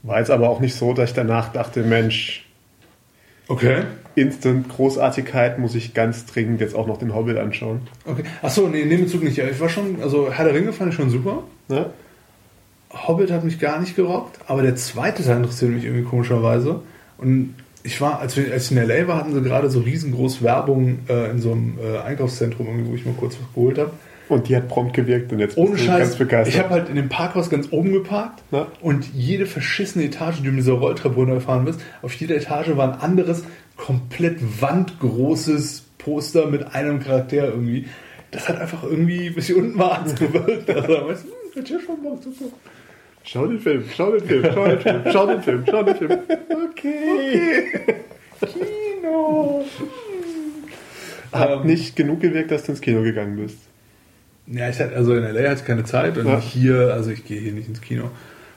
war 0.03 0.19
jetzt 0.21 0.31
aber 0.31 0.49
auch 0.49 0.61
nicht 0.61 0.75
so, 0.75 0.93
dass 0.95 1.11
ich 1.11 1.15
danach 1.17 1.53
dachte, 1.53 1.83
Mensch, 1.83 2.45
Okay. 3.51 3.85
Instant 4.15 4.69
Großartigkeit 4.69 5.59
muss 5.59 5.75
ich 5.75 5.95
ganz 5.95 6.27
dringend 6.27 6.61
jetzt 6.61 6.75
auch 6.75 6.87
noch 6.87 6.99
den 6.99 7.15
Hobbit 7.15 7.39
anschauen. 7.39 7.81
Okay. 8.05 8.23
Achso, 8.43 8.69
nee, 8.69 8.83
in 8.83 8.91
dem 8.91 9.01
Bezug 9.05 9.23
nicht. 9.23 9.39
Ja, 9.39 9.47
Ich 9.47 9.59
war 9.59 9.71
schon, 9.71 10.03
also 10.03 10.31
Herr 10.31 10.45
der 10.45 10.53
Ringe 10.55 10.73
fand 10.75 10.91
ich 10.91 10.97
schon 10.97 11.09
super. 11.09 11.45
Ne? 11.69 11.87
Hobbit 12.93 13.31
hat 13.31 13.45
mich 13.45 13.59
gar 13.59 13.81
nicht 13.81 13.97
gerockt, 13.97 14.39
aber 14.47 14.61
der 14.61 14.77
zweite 14.77 15.25
Teil 15.25 15.39
interessiert 15.39 15.71
mich 15.73 15.85
irgendwie 15.85 16.05
komischerweise. 16.05 16.81
Und 17.17 17.55
ich 17.85 18.01
war, 18.01 18.21
als, 18.21 18.37
wir, 18.37 18.53
als 18.53 18.71
ich 18.71 18.77
in 18.77 18.87
LA 18.87 19.07
war, 19.09 19.17
hatten 19.19 19.33
sie 19.35 19.43
gerade 19.43 19.71
so 19.71 19.81
riesengroß 19.81 20.43
Werbung 20.43 21.01
äh, 21.09 21.31
in 21.31 21.41
so 21.41 21.53
einem 21.53 21.79
äh, 21.83 21.99
Einkaufszentrum, 21.99 22.67
wo 22.89 22.95
ich 22.95 23.05
mal 23.07 23.15
kurz 23.19 23.37
was 23.41 23.55
geholt 23.55 23.79
habe. 23.79 23.91
Und 24.29 24.49
die 24.49 24.57
hat 24.57 24.69
prompt 24.69 24.93
gewirkt 24.93 25.33
und 25.33 25.39
jetzt 25.39 25.57
Ohne 25.57 25.71
bist 25.71 25.85
du 25.85 25.89
ganz 25.89 26.01
Scheiß, 26.11 26.17
begeistert. 26.17 26.55
ich 26.55 26.61
habe 26.61 26.71
halt 26.75 26.89
in 26.91 26.97
dem 26.97 27.09
Parkhaus 27.09 27.49
ganz 27.49 27.69
oben 27.71 27.93
geparkt 27.95 28.43
Ja. 28.51 28.67
und 28.83 29.07
jede 29.15 29.47
verschissene 29.47 30.05
Etage, 30.05 30.37
die 30.39 30.43
du 30.43 30.51
mit 30.51 30.59
dieser 30.61 30.75
Rolltreppe 30.75 31.15
runtergefahren 31.15 31.65
bist, 31.65 31.81
auf 32.03 32.13
jeder 32.13 32.37
Etage 32.37 32.77
war 32.77 32.93
ein 32.93 33.01
anderes, 33.01 33.45
komplett 33.79 34.39
wandgroßes 34.61 35.85
Poster 35.99 36.47
mit 36.47 36.75
einem 36.75 37.01
Charakter 37.01 37.47
irgendwie. 37.49 37.87
Das 38.31 38.49
hat 38.49 38.61
einfach 38.61 38.83
irgendwie, 38.85 39.31
bis 39.31 39.47
hier 39.47 39.57
unten 39.57 39.79
war, 39.79 40.01
hat's 40.01 40.15
gewirkt. 40.15 40.69
Also, 40.71 40.89
weißt 41.09 41.25
du, 41.25 41.29
hm, 41.29 41.55
wird 41.55 41.71
ja 41.71 41.79
schon 41.81 42.03
Bock, 42.03 42.23
super. 42.23 42.53
Schau 43.31 43.47
den 43.47 43.61
Film, 43.61 43.85
schau 43.95 44.11
den 44.13 44.27
Film, 44.27 44.43
schau 44.55 44.67
den 44.67 44.81
Film, 44.81 45.03
schau 45.13 45.27
den 45.27 45.43
Film, 45.43 45.65
schau 45.69 45.83
den 45.83 45.97
Film. 45.97 46.19
Okay. 46.71 47.71
Kino. 48.41 49.65
Hat 51.33 51.51
Ähm, 51.51 51.67
nicht 51.67 51.95
genug 51.95 52.21
gewirkt, 52.21 52.51
dass 52.51 52.63
du 52.65 52.73
ins 52.73 52.81
Kino 52.81 53.03
gegangen 53.03 53.37
bist. 53.37 53.59
Ja, 54.47 54.71
ich 54.71 54.81
hatte, 54.81 54.97
also 54.97 55.15
in 55.15 55.25
LA 55.25 55.51
hatte 55.51 55.61
ich 55.61 55.67
keine 55.67 55.85
Zeit 55.85 56.17
und 56.17 56.27
Ja. 56.27 56.41
hier, 56.41 56.95
also 56.95 57.11
ich 57.11 57.23
gehe 57.27 57.39
hier 57.39 57.53
nicht 57.53 57.69
ins 57.69 57.83
Kino. 57.83 58.11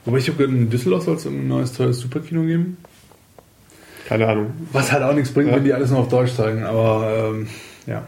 Wobei 0.06 0.16
ich 0.18 0.28
habe 0.28 0.38
gehört, 0.38 0.56
in 0.56 0.70
Düsseldorf 0.70 1.02
soll 1.04 1.16
es 1.16 1.26
ein 1.26 1.48
neues 1.48 1.74
tolles 1.74 1.98
Superkino 1.98 2.42
geben. 2.42 2.78
Keine 4.08 4.26
Ahnung. 4.26 4.52
Was 4.72 4.90
halt 4.90 5.02
auch 5.02 5.14
nichts 5.14 5.32
bringt, 5.32 5.50
Ja. 5.50 5.56
wenn 5.56 5.64
die 5.64 5.74
alles 5.74 5.90
nur 5.90 6.00
auf 6.00 6.08
Deutsch 6.08 6.32
zeigen, 6.34 6.64
aber 6.64 7.30
ähm, 7.34 7.46
ja. 7.86 8.02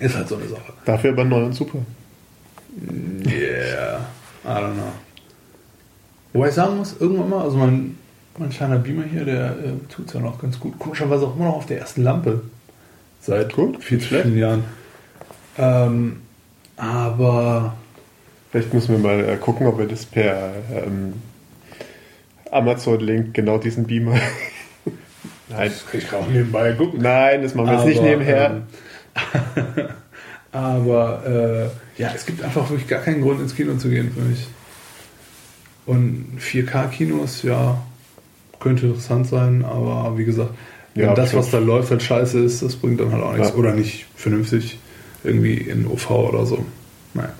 Ist 0.00 0.16
halt 0.16 0.28
so 0.28 0.34
eine 0.36 0.48
Sache. 0.48 0.72
Dafür 0.84 1.12
aber 1.12 1.24
neu 1.24 1.44
und 1.44 1.52
super. 1.52 1.78
Yeah. 3.24 4.00
I 4.44 4.48
don't 4.48 4.74
know. 4.74 4.92
Wobei 6.36 6.48
ich 6.48 6.54
sagen 6.54 6.76
muss, 6.76 6.96
irgendwann 7.00 7.30
mal, 7.30 7.42
also 7.42 7.56
mein, 7.56 7.96
mein 8.38 8.50
kleiner 8.50 8.78
Beamer 8.78 9.04
hier, 9.04 9.24
der 9.24 9.50
äh, 9.52 9.72
tut 9.88 10.08
es 10.08 10.12
ja 10.12 10.20
noch 10.20 10.40
ganz 10.40 10.60
gut. 10.60 10.78
Komischerweise 10.78 11.26
auch 11.26 11.36
immer 11.36 11.46
noch 11.46 11.56
auf 11.56 11.66
der 11.66 11.78
ersten 11.78 12.02
Lampe. 12.02 12.42
Seit 13.20 13.54
Gut, 13.54 13.82
viel 13.82 13.98
nicht 13.98 14.08
zu 14.08 14.20
vielen 14.20 14.38
Jahren. 14.38 14.64
Ähm, 15.58 16.20
aber 16.76 17.74
Vielleicht 18.50 18.72
müssen 18.72 18.92
wir 18.92 18.98
mal 18.98 19.28
äh, 19.28 19.36
gucken, 19.36 19.66
ob 19.66 19.78
wir 19.78 19.86
das 19.86 20.06
per 20.06 20.52
ähm, 20.72 21.14
Amazon-Link 22.50 23.34
genau 23.34 23.58
diesen 23.58 23.86
Beamer. 23.86 24.14
Nein. 25.48 25.70
das 25.70 25.86
kann 25.90 26.00
ich 26.00 26.12
auch 26.12 26.28
nebenbei 26.28 26.72
gucken. 26.72 27.00
Nein, 27.02 27.42
das 27.42 27.54
machen 27.54 27.70
wir 27.70 27.74
jetzt 27.76 27.86
nicht 27.86 27.98
Aber, 27.98 28.08
nebenher. 28.08 28.62
ähm, 29.76 29.86
aber 30.52 31.22
äh, 31.26 32.00
ja, 32.00 32.12
es 32.14 32.26
gibt 32.26 32.42
einfach 32.42 32.68
wirklich 32.68 32.88
gar 32.88 33.00
keinen 33.00 33.22
Grund 33.22 33.40
ins 33.40 33.54
Kino 33.54 33.74
zu 33.76 33.88
gehen 33.88 34.12
für 34.12 34.20
mich. 34.20 34.46
Und 35.86 36.38
4K-Kinos, 36.40 37.42
ja, 37.42 37.80
könnte 38.58 38.86
interessant 38.86 39.26
sein, 39.28 39.64
aber 39.64 40.18
wie 40.18 40.24
gesagt, 40.24 40.50
wenn 40.94 41.04
Ja, 41.04 41.14
das, 41.14 41.34
was 41.34 41.50
da 41.50 41.58
läuft, 41.58 41.90
halt 41.90 42.02
scheiße 42.02 42.40
ist, 42.40 42.62
das 42.62 42.76
bringt 42.76 43.00
dann 43.00 43.12
halt 43.12 43.22
auch 43.22 43.32
nichts. 43.34 43.50
Ja. 43.50 43.54
Oder 43.54 43.74
nicht 43.74 44.06
vernünftig 44.16 44.78
irgendwie 45.22 45.54
in 45.54 45.86
OV 45.86 46.10
oder 46.10 46.46
so. 46.46 46.64
Naja. 47.14 47.32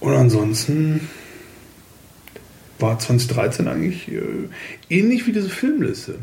Und 0.00 0.12
ansonsten 0.12 1.08
war 2.78 2.98
2013 2.98 3.68
eigentlich 3.68 4.08
äh, 4.12 4.20
ähnlich 4.90 5.26
wie 5.26 5.32
diese 5.32 5.48
Filmliste. 5.48 6.16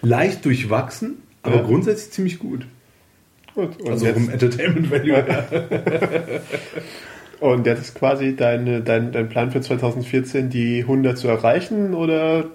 Leicht 0.00 0.44
durchwachsen, 0.44 1.18
aber 1.42 1.56
Ja. 1.56 1.62
grundsätzlich 1.62 2.12
ziemlich 2.12 2.38
gut. 2.40 2.66
Gut, 3.54 3.76
Also 3.88 4.06
vom 4.06 4.30
Entertainment 4.30 4.90
Value 4.90 5.14
her. 5.14 6.40
und 7.42 7.66
jetzt 7.66 7.80
ist 7.80 7.94
quasi 7.94 8.34
deine, 8.36 8.80
dein, 8.80 9.12
dein 9.12 9.28
Plan 9.28 9.50
für 9.50 9.60
2014, 9.60 10.48
die 10.50 10.80
100 10.82 11.18
zu 11.18 11.28
erreichen, 11.28 11.94
oder? 11.94 12.46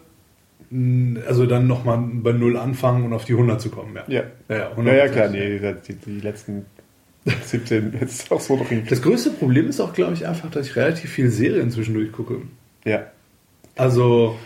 Also 1.27 1.45
dann 1.45 1.67
nochmal 1.67 1.99
bei 2.11 2.33
Null 2.33 2.57
anfangen 2.57 3.05
und 3.05 3.13
auf 3.13 3.25
die 3.25 3.33
100 3.33 3.61
zu 3.61 3.69
kommen. 3.69 3.95
Ja, 3.95 4.03
Ja. 4.07 4.23
ja, 4.49 4.55
ja, 4.85 4.93
Ja, 4.93 5.07
klar, 5.07 5.27
100%. 5.27 5.29
nee, 5.29 5.61
die, 5.87 5.93
die 5.93 6.19
letzten 6.19 6.65
17 7.45 7.93
jetzt 7.99 8.31
auch 8.31 8.39
so 8.41 8.55
noch. 8.57 8.65
Das 8.89 9.01
größte 9.01 9.31
Problem 9.31 9.69
ist 9.69 9.79
auch, 9.79 9.93
glaube 9.93 10.13
ich, 10.13 10.27
einfach, 10.27 10.49
dass 10.51 10.67
ich 10.67 10.75
relativ 10.75 11.09
viel 11.11 11.29
Serien 11.29 11.71
zwischendurch 11.71 12.11
gucke. 12.11 12.41
Ja. 12.85 13.03
Also 13.75 14.37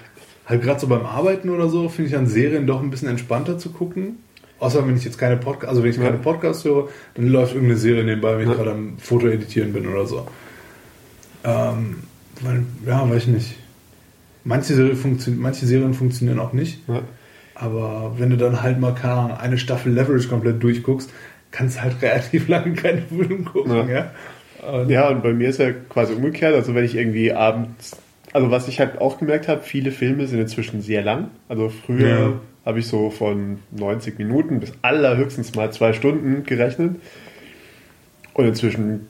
halt 0.45 0.61
gerade 0.61 0.79
so 0.79 0.87
beim 0.87 1.05
Arbeiten 1.05 1.49
oder 1.49 1.69
so 1.69 1.89
finde 1.89 2.09
ich 2.09 2.17
an 2.17 2.27
Serien 2.27 2.67
doch 2.67 2.81
ein 2.81 2.89
bisschen 2.91 3.07
entspannter 3.09 3.57
zu 3.57 3.69
gucken. 3.71 4.17
Außer 4.61 4.87
wenn 4.87 4.95
ich 4.95 5.03
jetzt 5.03 5.17
keine 5.17 5.35
Podcast, 5.37 5.69
also 5.69 5.83
wenn 5.83 5.89
ich 5.89 5.97
Ja. 5.97 6.03
keine 6.03 6.17
Podcasts 6.19 6.63
höre, 6.63 6.87
dann 7.15 7.27
läuft 7.27 7.53
irgendeine 7.53 7.79
Serie 7.79 8.03
nebenbei, 8.05 8.35
wenn 8.37 8.43
ich 8.43 8.49
Ja. 8.49 8.55
gerade 8.55 8.71
am 8.71 8.97
Foto 8.99 9.27
editieren 9.27 9.73
bin 9.73 9.87
oder 9.87 10.05
so. 10.05 10.25
Ähm, 11.43 12.03
weil, 12.41 12.63
ja, 12.85 13.09
weiß 13.09 13.23
ich 13.23 13.27
nicht. 13.27 13.55
Manche, 14.43 14.73
Serien 14.73 14.95
funktio- 14.97 15.35
manche 15.35 15.65
Serien 15.65 15.93
funktionieren 15.93 16.39
auch 16.39 16.53
nicht. 16.53 16.79
ja. 16.87 17.01
Aber 17.55 18.15
wenn 18.17 18.31
du 18.31 18.37
dann 18.37 18.63
halt 18.63 18.79
mal, 18.79 18.95
keine 18.95 19.39
eine 19.39 19.57
Staffel 19.59 19.91
Leverage 19.93 20.27
komplett 20.27 20.63
durchguckst, 20.63 21.11
kannst 21.51 21.77
du 21.77 21.81
halt 21.81 22.01
relativ 22.01 22.47
lange 22.47 22.73
keinen 22.73 23.05
Film 23.07 23.45
gucken, 23.45 23.87
ja. 23.89 24.11
Und- 24.67 24.89
Ja, 24.89 25.09
und 25.09 25.21
bei 25.23 25.33
mir 25.33 25.49
ist 25.49 25.59
ja 25.59 25.71
quasi 25.89 26.13
umgekehrt. 26.13 26.53
Also 26.55 26.73
wenn 26.75 26.85
ich 26.85 26.95
irgendwie 26.95 27.33
abends, 27.33 27.97
also 28.33 28.51
was 28.51 28.67
ich 28.67 28.79
halt 28.79 28.99
auch 29.01 29.17
gemerkt 29.19 29.47
habe, 29.47 29.61
viele 29.61 29.91
Filme 29.91 30.27
sind 30.27 30.39
inzwischen 30.39 30.81
sehr 30.81 31.01
lang. 31.03 31.29
Also 31.49 31.69
früher 31.69 32.07
Ja. 32.09 32.33
habe 32.65 32.79
ich 32.79 32.87
so 32.87 33.09
von 33.09 33.59
90 33.71 34.17
Minuten 34.17 34.59
bis 34.59 34.73
allerhöchstens 34.81 35.55
mal 35.55 35.71
zwei 35.71 35.93
Stunden 35.93 36.43
gerechnet. 36.43 36.95
Und 38.33 38.45
inzwischen 38.45 39.07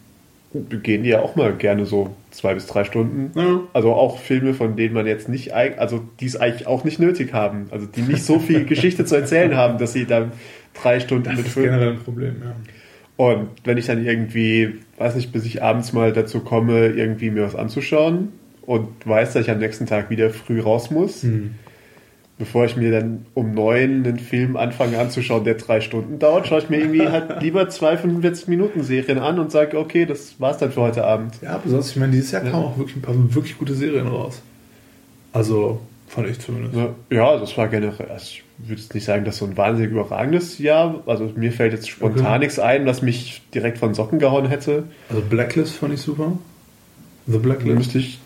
gehen 0.84 1.04
die 1.04 1.10
ja 1.10 1.22
auch 1.22 1.36
mal 1.36 1.54
gerne 1.54 1.86
so 1.86 2.16
zwei 2.32 2.54
bis 2.54 2.68
drei 2.68 2.84
Stunden. 2.84 3.32
Ja. 3.40 3.62
Also 3.74 3.94
auch 3.94 4.18
Filme, 4.20 4.54
von 4.54 4.76
denen 4.76 4.94
man 4.94 5.08
jetzt 5.08 5.30
nicht, 5.30 5.54
also 5.54 6.02
die 6.20 6.26
es 6.26 6.36
eigentlich 6.36 6.68
auch 6.68 6.84
nicht 6.84 7.00
nötig 7.00 7.34
haben. 7.34 7.68
Also 7.72 7.86
die 7.86 8.02
nicht 8.02 8.24
so 8.24 8.40
viel 8.40 8.66
Geschichte 8.66 9.06
zu 9.06 9.16
erzählen 9.16 9.56
haben, 9.56 9.78
dass 9.78 9.94
sie 9.94 10.06
dann 10.06 10.32
drei 10.74 11.00
Stunden 11.00 11.26
Das 11.26 11.38
mit 11.38 11.48
ist 11.48 11.56
generell 11.56 11.92
ein 11.94 12.00
Problem, 12.00 12.36
ja. 12.44 12.56
und 13.18 13.50
wenn 13.66 13.78
ich 13.78 13.86
dann 13.86 14.04
irgendwie, 14.04 14.76
weiß 14.98 15.16
nicht, 15.16 15.32
bis 15.32 15.46
ich 15.46 15.62
abends 15.62 15.92
mal 15.94 16.12
dazu 16.14 16.40
komme, 16.42 16.88
irgendwie 16.88 17.30
mir 17.30 17.44
was 17.44 17.56
anzuschauen 17.56 18.30
und 18.66 18.88
weiß, 19.06 19.34
dass 19.34 19.44
ich 19.44 19.52
am 19.52 19.60
nächsten 19.60 19.86
Tag 19.86 20.10
wieder 20.10 20.30
früh 20.30 20.60
raus 20.62 20.92
muss, 20.92 21.24
Hm. 21.24 21.56
bevor 22.38 22.66
ich 22.66 22.76
mir 22.76 22.92
dann 22.92 23.26
um 23.34 23.54
neun 23.54 24.04
einen 24.06 24.20
Film 24.20 24.58
anfange 24.58 24.98
anzuschauen, 24.98 25.44
der 25.44 25.56
drei 25.56 25.80
Stunden 25.82 26.18
dauert, 26.20 26.48
schaue 26.48 26.60
ich 26.60 26.70
mir 26.70 26.80
irgendwie 26.80 27.08
halt 27.08 27.40
lieber 27.42 27.70
zwei 27.70 27.96
45-Minuten-Serien 27.96 29.20
an 29.20 29.40
und 29.40 29.52
sage, 29.52 29.78
okay, 29.78 30.06
das 30.06 30.40
war's 30.40 30.58
dann 30.58 30.72
für 30.72 30.82
heute 30.82 31.04
Abend. 31.04 31.36
Ja, 31.42 31.58
besonders, 31.58 31.92
ich 31.92 31.98
meine, 31.98 32.12
dieses 32.14 32.32
Jahr 32.32 32.42
kamen 32.42 32.56
auch 32.66 32.78
wirklich 32.78 32.98
ein 32.98 33.02
paar 33.02 33.16
wirklich 33.36 33.58
gute 33.58 33.74
Serien 33.76 34.08
raus. 34.08 34.42
Also, 35.34 35.82
fand 36.08 36.28
ich 36.28 36.40
zumindest. 36.40 36.76
Ja, 37.10 37.38
das 37.38 37.58
war 37.58 37.68
generell, 37.68 38.08
also 38.10 38.26
ich 38.26 38.44
würde 38.58 38.82
jetzt 38.82 38.94
nicht 38.94 39.06
sagen, 39.06 39.24
dass 39.26 39.38
so 39.38 39.46
ein 39.46 39.56
wahnsinnig 39.58 39.92
überragendes 39.92 40.58
Jahr, 40.60 41.02
also 41.06 41.32
mir 41.36 41.52
fällt 41.52 41.74
jetzt 41.74 41.90
spontan 41.90 42.26
Okay. 42.26 42.40
nichts 42.40 42.60
ein, 42.60 42.86
was 42.86 43.02
mich 43.02 43.42
direkt 43.54 43.78
von 43.78 43.94
Socken 43.94 44.20
gehauen 44.20 44.48
hätte. 44.48 44.84
Also, 45.10 45.22
Blacklist 45.22 45.76
fand 45.76 45.94
ich 45.94 46.02
super. 46.02 46.34
The 47.28 47.38
Blacklist. 47.38 47.78
müsste 47.78 47.98
ich, 48.00 48.20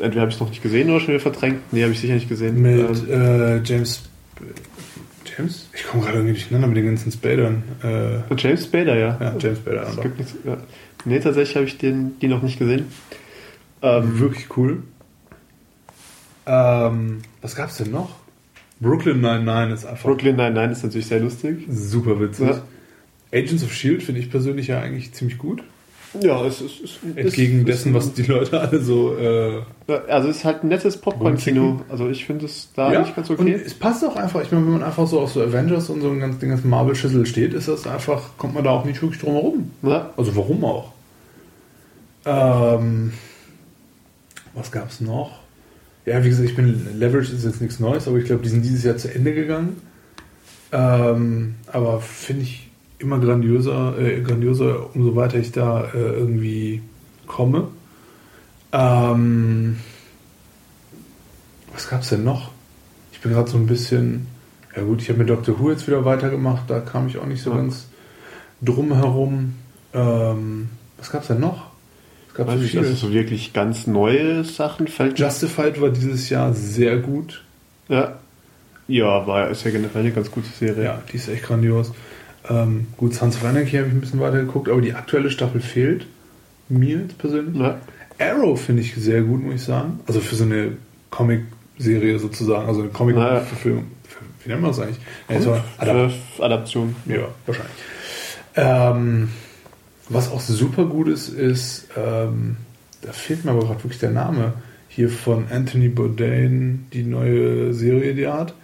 entweder 0.00 0.20
habe 0.22 0.30
ich 0.30 0.36
es 0.36 0.40
noch 0.40 0.48
nicht 0.50 0.62
gesehen 0.62 0.90
oder 0.90 1.00
schon 1.00 1.08
wieder 1.08 1.20
verdrängt. 1.20 1.60
Nee, 1.72 1.82
habe 1.82 1.92
ich 1.92 2.00
sicher 2.00 2.14
nicht 2.14 2.28
gesehen. 2.28 2.60
Mit 2.60 2.78
Ähm, 2.78 3.10
äh, 3.10 3.62
James. 3.62 4.02
James? 5.36 5.68
Ich 5.74 5.84
komme 5.84 6.02
gerade 6.04 6.18
irgendwie 6.18 6.34
durcheinander 6.34 6.68
mit 6.68 6.76
den 6.76 6.86
ganzen 6.86 7.12
Spadern. 7.12 7.62
Äh, 7.82 8.34
James 8.36 8.64
Spader, 8.64 8.96
ja. 8.96 9.18
ja, 9.20 9.36
James 9.38 9.58
Spader. 9.58 9.86
Es 9.88 10.00
gibt 10.00 10.18
nichts, 10.18 10.34
ja. 10.44 10.56
Nee, 11.04 11.20
tatsächlich 11.20 11.56
habe 11.56 11.66
ich 11.66 11.78
den, 11.78 12.18
die 12.20 12.28
noch 12.28 12.42
nicht 12.42 12.58
gesehen. 12.58 12.86
Ähm, 13.82 14.18
Wirklich 14.18 14.46
cool. 14.56 14.82
Ähm, 16.46 17.18
was 17.42 17.54
gab's 17.54 17.76
denn 17.76 17.90
noch? 17.90 18.16
Brooklyn 18.80 19.20
99 19.20 19.74
ist 19.74 19.86
einfach 19.86 20.04
Brooklyn 20.04 20.36
Nine-Nine 20.36 20.72
ist 20.72 20.82
natürlich 20.84 21.06
sehr 21.06 21.20
lustig. 21.20 21.66
super 21.68 22.20
witzig. 22.20 22.48
Ja. 22.48 22.62
Agents 23.32 23.62
of 23.64 23.72
Shield 23.72 24.02
finde 24.02 24.20
ich 24.20 24.30
persönlich 24.30 24.68
ja 24.68 24.80
eigentlich 24.80 25.12
ziemlich 25.12 25.36
gut. 25.38 25.62
Ja, 26.20 26.44
es 26.46 26.60
ist. 26.60 26.80
es 26.82 26.90
ist 26.92 27.16
Entgegen 27.16 27.60
es 27.60 27.66
dessen, 27.66 27.94
ist, 27.94 27.94
was 27.94 28.14
die 28.14 28.22
Leute 28.22 28.60
alle 28.60 28.80
so. 28.80 29.16
Äh, 29.16 29.60
Also, 30.08 30.28
es 30.28 30.38
ist 30.38 30.44
halt 30.44 30.62
ein 30.64 30.68
nettes 30.68 30.96
Popcorn-Kino. 30.96 31.82
Also, 31.88 32.08
ich 32.08 32.24
finde 32.24 32.46
es 32.46 32.68
da 32.74 32.92
ja, 32.92 33.00
eigentlich 33.00 33.14
ganz 33.14 33.30
und 33.30 33.40
okay. 33.40 33.60
es 33.64 33.74
passt 33.74 34.04
auch 34.04 34.16
einfach. 34.16 34.42
Ich 34.42 34.50
meine, 34.50 34.64
wenn 34.64 34.72
man 34.72 34.82
einfach 34.82 35.06
so 35.06 35.20
auf 35.20 35.32
so 35.32 35.42
Avengers 35.42 35.90
und 35.90 36.00
so 36.00 36.08
einen 36.08 36.20
ganzen, 36.20 36.40
den 36.40 36.48
ganzen 36.50 36.70
Marvel-Schüssel 36.70 37.26
steht, 37.26 37.52
ist 37.52 37.68
das 37.68 37.86
einfach, 37.86 38.36
kommt 38.38 38.54
man 38.54 38.64
da 38.64 38.70
auch 38.70 38.84
nicht 38.84 39.02
wirklich 39.02 39.20
drum 39.20 39.34
herum. 39.34 39.70
Ja. 39.82 40.10
Also 40.16 40.34
warum 40.34 40.64
auch? 40.64 40.92
Ähm, 42.24 43.12
was 44.54 44.70
gab's 44.72 45.00
noch? 45.00 45.40
Ja, 46.06 46.24
wie 46.24 46.30
gesagt, 46.30 46.48
ich 46.48 46.56
bin 46.56 46.98
Leverage 46.98 47.32
ist 47.32 47.44
jetzt 47.44 47.60
nichts 47.60 47.80
Neues, 47.80 48.08
aber 48.08 48.16
ich 48.16 48.24
glaube, 48.24 48.42
die 48.42 48.48
sind 48.48 48.64
dieses 48.64 48.82
Jahr 48.82 48.96
zu 48.96 49.12
Ende 49.12 49.34
gegangen. 49.34 49.82
Ähm, 50.72 51.56
aber 51.66 52.00
finde 52.00 52.42
ich 52.42 52.67
immer 52.98 53.18
grandioser, 53.18 53.98
äh, 53.98 54.20
grandioser, 54.20 54.94
umso 54.94 55.14
weiter 55.16 55.38
ich 55.38 55.52
da 55.52 55.84
äh, 55.94 55.98
irgendwie 55.98 56.82
komme. 57.26 57.68
Ähm, 58.72 59.78
was 61.72 61.88
gab's 61.88 62.08
denn 62.10 62.24
noch? 62.24 62.50
Ich 63.12 63.20
bin 63.20 63.32
gerade 63.32 63.50
so 63.50 63.56
ein 63.56 63.66
bisschen, 63.66 64.26
ja 64.76 64.82
gut, 64.82 65.00
ich 65.02 65.08
habe 65.08 65.20
mit 65.20 65.28
Doctor 65.28 65.58
Who 65.58 65.70
jetzt 65.70 65.86
wieder 65.86 66.04
weitergemacht, 66.04 66.68
da 66.68 66.80
kam 66.80 67.06
ich 67.08 67.18
auch 67.18 67.26
nicht 67.26 67.42
so 67.42 67.50
Ja. 67.50 67.56
ganz 67.56 67.86
drum 68.62 68.92
herum. 68.94 69.54
Ähm, 69.94 70.68
was 70.98 71.10
gab's 71.10 71.28
denn 71.28 71.40
noch? 71.40 71.70
Es 72.28 72.34
gab 72.34 72.46
Weiß 72.48 72.54
so 72.56 72.60
nicht, 72.62 72.70
viele. 72.72 72.86
also 72.86 72.94
so 73.08 73.12
wirklich 73.12 73.52
ganz 73.52 73.86
neue 73.86 74.44
Sachen 74.44 74.86
fällt 74.88 75.18
Justified 75.18 75.80
war 75.80 75.90
dieses 75.90 76.28
Jahr 76.28 76.52
sehr 76.52 76.98
gut. 76.98 77.42
Ja. 77.88 78.18
Ja, 78.86 79.26
war 79.26 79.50
ist 79.50 79.64
ja 79.64 79.70
generell 79.70 80.00
eine 80.02 80.12
ganz 80.12 80.30
gute 80.30 80.48
Serie. 80.48 80.84
Ja, 80.84 81.02
die 81.12 81.16
ist 81.16 81.28
echt 81.28 81.42
grandios. 81.44 81.92
Ähm, 82.50 82.86
gut, 82.96 83.14
Sons 83.14 83.36
of 83.36 83.44
Anarchy 83.44 83.76
habe 83.76 83.88
ich 83.88 83.92
ein 83.94 84.00
bisschen 84.00 84.20
weiter 84.20 84.38
geguckt, 84.40 84.68
aber 84.68 84.80
die 84.80 84.94
aktuelle 84.94 85.30
Staffel 85.30 85.60
fehlt 85.60 86.06
mir 86.68 86.98
jetzt 87.00 87.18
persönlich. 87.18 87.56
Ja. 87.60 87.78
Arrow 88.18 88.60
finde 88.60 88.82
ich 88.82 88.94
sehr 88.94 89.22
gut, 89.22 89.42
muss 89.42 89.54
ich 89.56 89.62
sagen. 89.62 90.00
Also 90.06 90.20
für 90.20 90.34
so 90.34 90.44
eine 90.44 90.72
Comic-Serie 91.10 92.18
sozusagen, 92.18 92.66
also 92.66 92.80
eine. 92.82 92.90
Comic-Verfilmung. 92.90 93.84
Wie 94.44 94.48
nennt 94.50 94.62
man 94.62 94.70
das 94.70 94.80
eigentlich? 94.80 94.98
Ja, 95.28 95.40
so 95.40 95.56
Adap- 95.78 96.12
Adaption. 96.40 96.96
ja, 97.06 97.28
wahrscheinlich. 97.46 97.72
Ähm, 98.56 99.28
was 100.08 100.30
auch 100.30 100.40
super 100.40 100.86
gut 100.86 101.08
ist, 101.08 101.28
ist, 101.28 101.88
ähm, 101.96 102.56
da 103.02 103.12
fehlt 103.12 103.44
mir 103.44 103.50
aber 103.52 103.60
gerade 103.66 103.84
wirklich 103.84 103.98
der 104.00 104.10
Name, 104.10 104.54
hier 104.88 105.10
von 105.10 105.44
Anthony 105.50 105.88
Bourdain, 105.88 106.86
die 106.92 107.02
neue 107.04 107.72
Serie, 107.74 108.14
die 108.14 108.22
er 108.22 108.34
hat. 108.34 108.54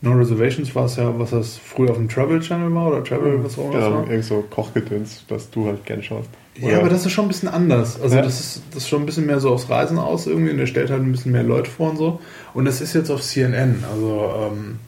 No 0.00 0.12
Reservations 0.12 0.72
war 0.76 0.84
es 0.84 0.94
ja, 0.96 1.18
was 1.18 1.30
das 1.30 1.56
früher 1.56 1.90
auf 1.90 1.96
dem 1.96 2.08
Travel 2.08 2.38
Channel 2.40 2.72
war 2.74 2.86
oder 2.88 3.02
Travel, 3.02 3.42
was 3.42 3.58
auch 3.58 3.70
immer 3.72 3.80
das 3.80 3.90
war. 3.92 4.08
irgend 4.08 4.24
so 4.24 4.42
Kochgedöns, 4.48 5.24
was 5.28 5.50
du 5.50 5.66
halt 5.66 5.84
gerne 5.86 6.02
schaust. 6.04 6.28
Ja, 6.56 6.78
aber 6.78 6.88
das 6.88 7.04
ist 7.04 7.12
schon 7.12 7.24
ein 7.24 7.28
bisschen 7.28 7.48
anders. 7.48 8.00
Also 8.00 8.14
Ja. 8.16 8.22
das, 8.22 8.38
ist, 8.38 8.62
das 8.70 8.84
ist 8.84 8.88
schon 8.88 9.02
ein 9.02 9.06
bisschen 9.06 9.26
mehr 9.26 9.40
so 9.40 9.52
aufs 9.52 9.68
Reisen 9.70 9.98
aus 9.98 10.26
irgendwie 10.28 10.50
und 10.52 10.58
der 10.58 10.66
stellt 10.66 10.90
halt 10.90 11.02
ein 11.02 11.10
bisschen 11.10 11.32
mehr 11.32 11.42
Leute 11.42 11.68
vor 11.70 11.90
und 11.90 11.96
so. 11.96 12.20
Und 12.54 12.64
das 12.64 12.80
ist 12.80 12.94
jetzt 12.94 13.10
auf 13.10 13.22
CNN. 13.22 13.84
Also 13.90 14.32
ähm, 14.52 14.78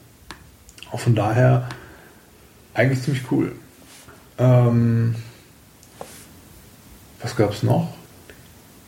auch 0.92 1.00
von 1.00 1.14
daher 1.16 1.68
eigentlich 2.74 3.02
ziemlich 3.02 3.24
cool. 3.32 3.52
Ähm, 4.38 5.16
was 7.20 7.36
gab's 7.36 7.62
noch? 7.62 7.88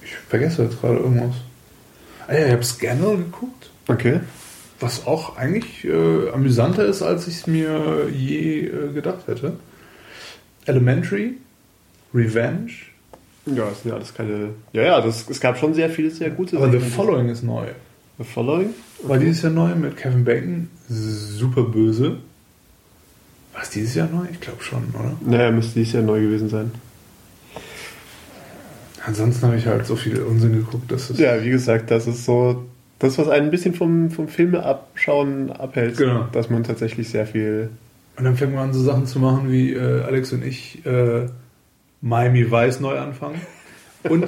Ich 0.02 0.14
vergesse 0.28 0.62
jetzt 0.64 0.80
gerade 0.80 0.98
irgendwas. 0.98 1.34
Ah 2.28 2.34
ja, 2.34 2.46
ich 2.46 2.52
habe 2.52 2.64
Scandal 2.64 3.16
geguckt, 3.16 3.70
Okay. 3.88 4.20
Was 4.82 5.06
auch 5.06 5.36
eigentlich 5.36 5.84
äh, 5.84 6.30
amüsanter 6.30 6.84
ist, 6.84 7.02
als 7.02 7.28
ich 7.28 7.36
es 7.36 7.46
mir 7.46 8.08
je 8.10 8.66
äh, 8.66 8.92
gedacht 8.92 9.26
hätte. 9.26 9.54
Elementary, 10.66 11.34
Revenge, 12.14 12.72
Ja, 13.46 13.64
das 13.68 13.82
sind 13.82 13.90
ja 13.90 13.96
alles 13.96 14.14
keine. 14.14 14.50
Ja, 14.72 14.82
ja, 14.82 15.00
das, 15.00 15.28
es 15.28 15.40
gab 15.40 15.58
schon 15.58 15.74
sehr 15.74 15.90
viele 15.90 16.10
sehr 16.10 16.30
gute 16.30 16.56
Aber 16.56 16.66
The 16.66 16.78
Serien. 16.78 16.92
Following 16.92 17.28
ist 17.30 17.42
neu. 17.42 17.66
The 18.18 18.24
Following? 18.24 18.70
War 19.04 19.18
dieses 19.18 19.42
Jahr 19.42 19.52
neu 19.52 19.74
mit 19.74 19.96
Kevin 19.96 20.24
Bacon. 20.24 20.68
Super 20.88 21.62
böse. 21.62 22.18
War 23.52 23.62
es 23.62 23.70
dieses 23.70 23.94
Jahr 23.94 24.08
neu? 24.08 24.24
Ich 24.30 24.40
glaube 24.40 24.62
schon, 24.62 24.82
oder? 24.98 25.16
Naja, 25.26 25.50
müsste 25.50 25.74
dieses 25.74 25.94
Jahr 25.94 26.02
neu 26.02 26.20
gewesen 26.20 26.48
sein. 26.48 26.70
Ansonsten 29.04 29.46
habe 29.46 29.56
ich 29.56 29.66
halt 29.66 29.84
so 29.86 29.96
viel 29.96 30.20
Unsinn 30.22 30.52
geguckt, 30.52 30.90
dass 30.92 31.10
es. 31.10 31.18
Ja, 31.18 31.42
wie 31.42 31.50
gesagt, 31.50 31.90
das 31.90 32.06
ist 32.06 32.24
so 32.24 32.64
das, 33.02 33.18
was 33.18 33.28
einen 33.28 33.46
ein 33.46 33.50
bisschen 33.50 33.74
vom, 33.74 34.10
vom 34.10 34.28
Filme 34.28 34.62
abschauen 34.64 35.50
abhält. 35.50 35.96
Genau. 35.96 36.26
Dass 36.32 36.48
man 36.50 36.64
tatsächlich 36.64 37.08
sehr 37.08 37.26
viel. 37.26 37.70
Und 38.16 38.24
dann 38.24 38.36
fängt 38.36 38.54
man 38.54 38.68
an, 38.68 38.72
so 38.74 38.82
Sachen 38.82 39.06
zu 39.06 39.18
machen 39.18 39.50
wie 39.50 39.72
äh, 39.72 40.02
Alex 40.02 40.32
und 40.32 40.44
ich 40.44 40.84
äh, 40.86 41.26
Miami 42.00 42.50
Vice 42.50 42.80
neu 42.80 42.98
anfangen. 42.98 43.40
Und 44.08 44.26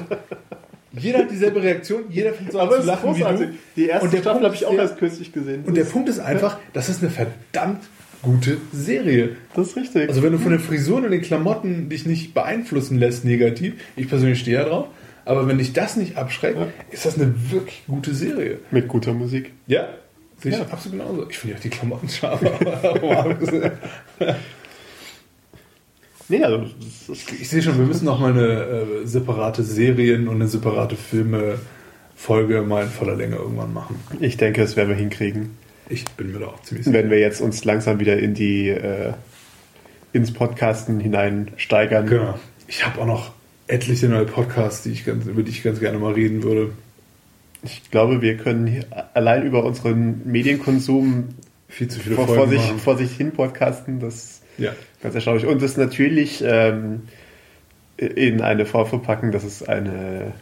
jeder 0.97 1.21
hat 1.21 1.31
dieselbe 1.31 1.63
Reaktion, 1.63 2.03
jeder 2.09 2.33
fängt 2.33 2.53
so 2.53 2.61
an 2.61 2.71
zu 2.71 2.87
lachen 2.87 3.17
wie 3.17 3.21
du. 3.21 3.51
Die 3.77 3.87
erste 3.87 4.05
Und 4.07 4.13
der 4.15 4.19
Staffel 4.21 4.45
habe 4.45 4.55
ich 4.55 4.65
auch 4.67 4.71
der- 4.71 4.83
erst 4.83 4.99
kürzlich 4.99 5.33
gesehen. 5.33 5.65
Und 5.67 5.77
der 5.77 5.85
Punkt 5.85 6.09
ist 6.09 6.21
einfach, 6.21 6.59
das 6.73 6.89
ist 6.89 7.03
eine 7.03 7.11
verdammt 7.11 7.83
gute 8.23 8.57
Serie. 8.73 9.31
das 9.55 9.69
ist 9.69 9.77
richtig. 9.77 10.09
Also 10.09 10.23
wenn 10.23 10.33
du 10.33 10.39
von 10.39 10.53
den 10.53 10.61
Frisuren 10.61 11.05
und 11.05 11.11
den 11.11 11.21
Klamotten 11.21 11.89
dich 11.91 12.07
nicht 12.07 12.33
beeinflussen 12.33 12.99
lässt 12.99 13.25
negativ, 13.25 13.75
ich 13.97 14.09
persönlich 14.09 14.41
stehe 14.41 14.57
ja 14.59 14.65
drauf, 14.65 14.87
aber 15.25 15.47
wenn 15.49 15.59
dich 15.59 15.73
das 15.73 15.97
nicht 15.97 16.17
abschreckt, 16.17 16.59
Ja. 16.59 16.67
ist 16.91 17.07
das 17.07 17.17
eine 17.17 17.33
wirklich 17.51 17.83
gute 17.87 18.15
Serie. 18.15 18.59
Mit 18.71 18.89
guter 18.89 19.13
Musik. 19.15 19.53
Ja, 19.67 19.89
sehe 20.41 20.53
ich 20.53 20.59
Ja. 20.59 20.65
absolut 20.71 20.99
genauso. 20.99 21.29
Ich 21.31 21.39
finde 21.39 21.53
ja 21.55 21.59
auch 21.59 21.63
die 21.63 21.71
Klamotten 21.71 22.09
scharf. 22.09 22.41
Nee, 26.29 26.43
also 26.43 26.65
ich 27.39 27.49
sehe 27.51 27.61
schon, 27.63 27.77
wir 27.79 27.85
müssen 27.85 28.07
noch 28.07 28.19
mal 28.19 28.33
eine 28.33 28.47
äh, 29.03 29.07
separate 29.07 29.63
Serien 29.63 30.27
und 30.27 30.37
eine 30.37 30.49
separate 30.49 30.97
Filme-Folge 30.97 32.63
mal 32.63 32.85
in 32.85 32.89
voller 32.89 33.15
Länge 33.15 33.37
irgendwann 33.37 33.75
machen. 33.75 33.97
ich 34.21 34.39
denke, 34.39 34.63
das 34.63 34.75
werden 34.75 34.89
wir 34.89 34.97
hinkriegen. 34.97 35.51
Ich 35.91 36.07
bin 36.17 36.33
mir 36.33 36.39
da 36.39 36.47
auch 36.47 36.63
ziemlich 36.63 36.87
sicher. 36.87 36.97
Wenn 36.97 37.11
wir 37.11 37.19
jetzt 37.19 37.43
uns 37.43 37.67
langsam 37.67 38.01
wieder 38.01 38.19
in 38.19 38.33
die 38.33 38.69
äh, 38.71 39.13
ins 40.15 40.33
Podcasten 40.33 40.99
hineinsteigern. 40.99 42.07
Genau. 42.07 42.39
Ich 42.69 42.87
habe 42.87 43.03
auch 43.03 43.07
noch 43.07 43.33
etliche 43.67 44.09
neue 44.09 44.27
Podcasts, 44.27 44.83
die 44.83 44.91
ich 44.91 45.05
ganz, 45.05 45.27
über 45.27 45.43
die 45.43 45.51
ich 45.51 45.63
ganz 45.63 45.81
gerne 45.81 45.99
mal 45.99 46.13
reden 46.13 46.43
würde. 46.43 46.73
Ich 47.63 47.91
glaube, 47.91 48.21
wir 48.21 48.37
können 48.37 48.67
hier 48.67 48.85
allein 49.15 49.45
über 49.47 49.65
unseren 49.65 50.21
Medienkonsum 50.31 51.29
Viel 51.69 51.89
zu 51.89 51.99
viele 52.01 52.15
vor, 52.17 52.27
Folgen 52.27 52.43
vor, 52.43 52.49
sich, 52.51 52.61
machen. 52.61 52.79
vor 52.79 52.97
sich 52.99 53.17
hin 53.17 53.33
podcasten. 53.33 54.01
Das 54.01 54.43
Ja. 54.59 54.73
Ganz 55.03 55.15
erstaunlich. 55.15 55.47
Und 55.47 55.63
das 55.63 55.77
natürlich 55.77 56.43
ähm, 56.47 57.03
in 57.97 58.43
eine 58.43 58.67
Form 58.67 58.87
verpacken, 58.87 59.33
dass 59.33 59.45
es 59.45 59.63
eine 59.63 60.33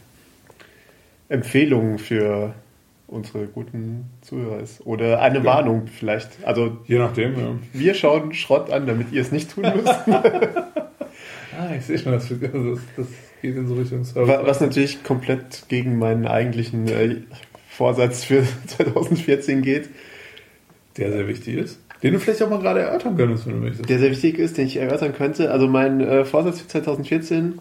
Empfehlung 1.29 1.99
für 1.99 2.55
unsere 3.07 3.47
guten 3.47 4.07
Zuhörer 4.23 4.61
ist. 4.61 4.85
Oder 4.87 5.21
eine 5.21 5.39
Ja. 5.39 5.45
Warnung 5.45 5.87
vielleicht. 5.87 6.31
Also 6.45 6.79
Je 6.87 6.99
nachdem, 6.99 7.39
ja. 7.39 7.55
wir 7.73 7.95
schauen 7.95 8.35
Schrott 8.35 8.71
an, 8.71 8.87
damit 8.87 9.13
ihr 9.13 9.21
es 9.23 9.31
nicht 9.31 9.51
tun 9.53 9.65
müsst. 9.77 9.95
Ah, 11.71 11.75
ich 11.77 11.85
sehe 11.85 11.99
schon, 11.99 12.13
das, 12.13 12.29
das, 12.29 12.41
das 12.97 13.07
geht 13.41 13.57
in 13.57 13.67
so 13.69 13.75
Richtung 13.75 14.05
Service. 14.05 14.29
Wa- 14.29 14.43
Was 14.47 14.61
natürlich 14.61 15.03
komplett 15.05 15.65
gegen 15.69 15.99
meinen 15.99 16.27
eigentlichen 16.27 16.89
äh, 16.89 17.17
Vorsatz 17.71 18.25
für 18.25 18.43
2014 18.67 19.63
geht. 19.63 19.89
Der 20.97 21.11
sehr 21.13 21.29
wichtig 21.29 21.57
ist. 21.57 21.79
Den 22.03 22.15
du 22.15 22.19
vielleicht 22.21 22.43
auch 22.43 22.51
mal 22.51 22.59
gerade 22.59 22.81
erörtern 22.81 23.17
könntest, 23.17 23.47
wenn 23.47 23.55
du 23.55 23.59
möchtest. 23.61 23.89
Der 23.89 23.99
sehr 23.99 24.11
wichtig 24.11 24.39
ist, 24.39 24.59
den 24.59 24.67
ich 24.67 24.77
erörtern 24.77 25.15
könnte. 25.15 25.51
Also 25.53 25.69
mein 25.69 26.01
äh, 26.01 26.25
Vorsatz 26.25 26.61
für 26.61 26.67
2014, 26.69 27.59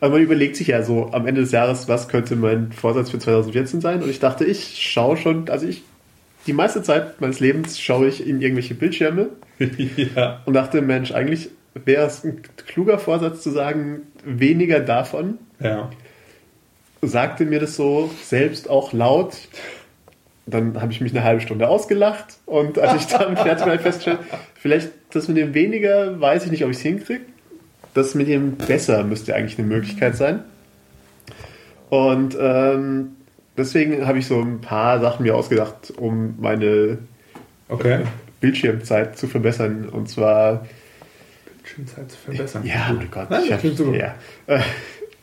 also 0.00 0.12
man 0.14 0.22
überlegt 0.22 0.56
sich 0.56 0.68
ja 0.68 0.82
so 0.82 1.10
am 1.12 1.26
Ende 1.26 1.42
des 1.42 1.52
Jahres, 1.52 1.86
was 1.88 2.08
könnte 2.08 2.36
mein 2.36 2.72
Vorsatz 2.72 3.10
für 3.10 3.18
2014 3.18 3.80
sein. 3.82 4.02
Und 4.02 4.08
ich 4.08 4.18
dachte, 4.18 4.44
ich 4.44 4.78
schaue 4.82 5.16
schon, 5.16 5.48
also 5.50 5.66
ich 5.66 5.82
die 6.46 6.52
meiste 6.52 6.82
Zeit 6.82 7.20
meines 7.20 7.40
Lebens 7.40 7.78
schaue 7.80 8.08
ich 8.08 8.26
in 8.26 8.40
irgendwelche 8.42 8.74
Bildschirme 8.74 9.28
ja. 10.16 10.42
und 10.46 10.54
dachte, 10.54 10.82
Mensch, 10.82 11.12
eigentlich 11.12 11.50
wäre 11.74 12.06
es 12.06 12.24
ein 12.24 12.42
kluger 12.66 12.98
Vorsatz 12.98 13.42
zu 13.42 13.50
sagen, 13.50 14.02
weniger 14.24 14.80
davon. 14.80 15.38
Ja. 15.60 15.90
Sagte 17.02 17.44
mir 17.44 17.60
das 17.60 17.76
so 17.76 18.10
selbst 18.22 18.70
auch 18.70 18.92
laut. 18.92 19.36
Dann 20.46 20.80
habe 20.80 20.92
ich 20.92 21.00
mich 21.00 21.12
eine 21.12 21.24
halbe 21.24 21.40
Stunde 21.40 21.68
ausgelacht 21.68 22.38
und 22.44 22.78
als 22.78 23.02
ich 23.02 23.06
dann 23.06 23.36
fertig 23.36 23.66
war, 23.66 23.78
festgestellt, 23.78 24.18
vielleicht 24.54 24.90
das 25.10 25.28
mit 25.28 25.38
dem 25.38 25.54
weniger, 25.54 26.20
weiß 26.20 26.44
ich 26.44 26.50
nicht, 26.50 26.64
ob 26.64 26.70
ich 26.70 26.76
es 26.76 26.82
hinkriege. 26.82 27.24
Das 27.94 28.14
mit 28.14 28.28
dem 28.28 28.56
besser 28.56 29.04
müsste 29.04 29.34
eigentlich 29.34 29.58
eine 29.58 29.68
Möglichkeit 29.68 30.16
sein. 30.16 30.44
Und 31.88 32.36
ähm, 32.38 33.16
deswegen 33.56 34.06
habe 34.06 34.18
ich 34.18 34.26
so 34.26 34.40
ein 34.40 34.60
paar 34.60 35.00
Sachen 35.00 35.22
mir 35.22 35.36
ausgedacht, 35.36 35.92
um 35.96 36.34
meine 36.40 36.98
Okay. 37.68 38.00
Bildschirmzeit 38.40 39.16
zu 39.16 39.26
verbessern. 39.26 39.88
Und 39.88 40.08
zwar 40.08 40.66
Bildschirmzeit 41.64 42.10
zu 42.10 42.18
verbessern. 42.18 42.64
Ja, 42.66 42.88
Gut. 42.88 42.98
mein 42.98 43.10
Gott. 43.10 43.30
Nein, 43.30 43.42
ich 43.48 43.58
klingt 43.58 43.76
super. 43.78 43.96
ja. 43.96 44.14
Äh, 44.46 44.60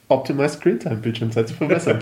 Optimize 0.07 0.55
Screentime, 0.55 0.95
Bildschirmzeit 0.95 1.47
zu 1.47 1.53
verbessern. 1.53 1.99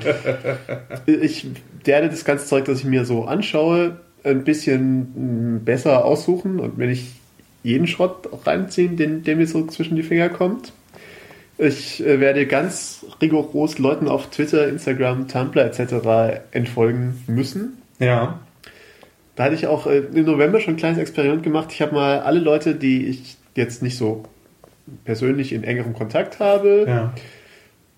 ich 1.06 1.46
werde 1.84 2.10
das 2.10 2.26
ganze 2.26 2.46
Zeug, 2.48 2.66
das 2.66 2.80
ich 2.80 2.86
mir 2.86 3.06
so 3.06 3.26
anschaue, 3.26 3.98
ein 4.24 4.44
bisschen 4.44 5.58
mh, 5.58 5.60
besser 5.64 6.06
aussuchen 6.06 6.60
und 6.60 6.78
mir 6.78 6.88
nicht 6.88 7.12
jeden 7.62 7.86
Schrott 7.86 8.30
reinziehen, 8.46 8.96
den, 8.96 9.24
der 9.24 9.36
mir 9.36 9.46
so 9.46 9.68
zwischen 9.68 9.96
die 9.96 10.04
Finger 10.04 10.30
kommt. 10.30 10.72
Ich 11.58 12.04
äh, 12.04 12.20
werde 12.20 12.48
ganz 12.48 13.06
rigoros 13.22 13.78
Leuten 13.78 14.08
auf 14.08 14.28
Twitter, 14.30 14.68
Instagram, 14.68 15.28
Tumblr 15.28 15.64
etc. 15.66 16.42
entfolgen 16.52 17.22
müssen. 17.28 17.78
Ja. 18.00 18.40
Da 19.36 19.44
hatte 19.44 19.56
ich 19.56 19.68
auch 19.68 19.86
äh, 19.86 20.00
im 20.00 20.26
November 20.26 20.62
schon 20.62 20.76
ein 20.76 20.78
kleines 20.78 20.98
Experiment 21.00 21.44
gemacht. 21.44 21.70
Ich 21.74 21.82
habe 21.82 21.94
mal 21.94 22.22
alle 22.22 22.40
Leute, 22.40 22.76
die 22.76 23.06
ich 23.08 23.38
jetzt 23.60 23.84
nicht 23.84 23.98
so 23.98 24.24
persönlich 25.06 25.54
in 25.54 25.64
engerem 25.64 25.94
Kontakt 25.94 26.40
habe 26.40 26.86
Ja. 26.88 27.14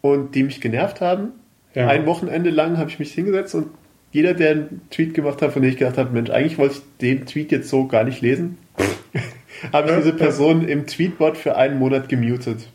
und 0.01 0.35
die 0.35 0.43
mich 0.43 0.59
genervt 0.61 0.99
haben, 1.01 1.29
Ja. 1.73 1.87
ein 1.87 2.05
Wochenende 2.05 2.49
lang 2.49 2.77
habe 2.77 2.89
ich 2.89 2.99
mich 2.99 3.13
hingesetzt 3.13 3.55
und 3.55 3.67
jeder, 4.11 4.33
der 4.33 4.51
einen 4.51 4.81
Tweet 4.89 5.13
gemacht 5.13 5.41
hat, 5.41 5.53
von 5.53 5.61
dem 5.61 5.71
ich 5.71 5.77
gedacht 5.77 5.97
habe, 5.97 6.11
Mensch, 6.11 6.29
eigentlich 6.29 6.57
wollte 6.57 6.75
ich 6.75 6.81
den 6.99 7.25
Tweet 7.25 7.51
jetzt 7.53 7.69
so 7.69 7.87
gar 7.87 8.03
nicht 8.03 8.19
lesen, 8.21 8.57
habe 9.71 9.89
ich 9.89 9.95
diese 9.97 10.13
Person 10.13 10.67
im 10.67 10.85
Tweetbot 10.85 11.37
für 11.37 11.55
einen 11.55 11.79
Monat 11.79 12.09
gemutet. 12.09 12.67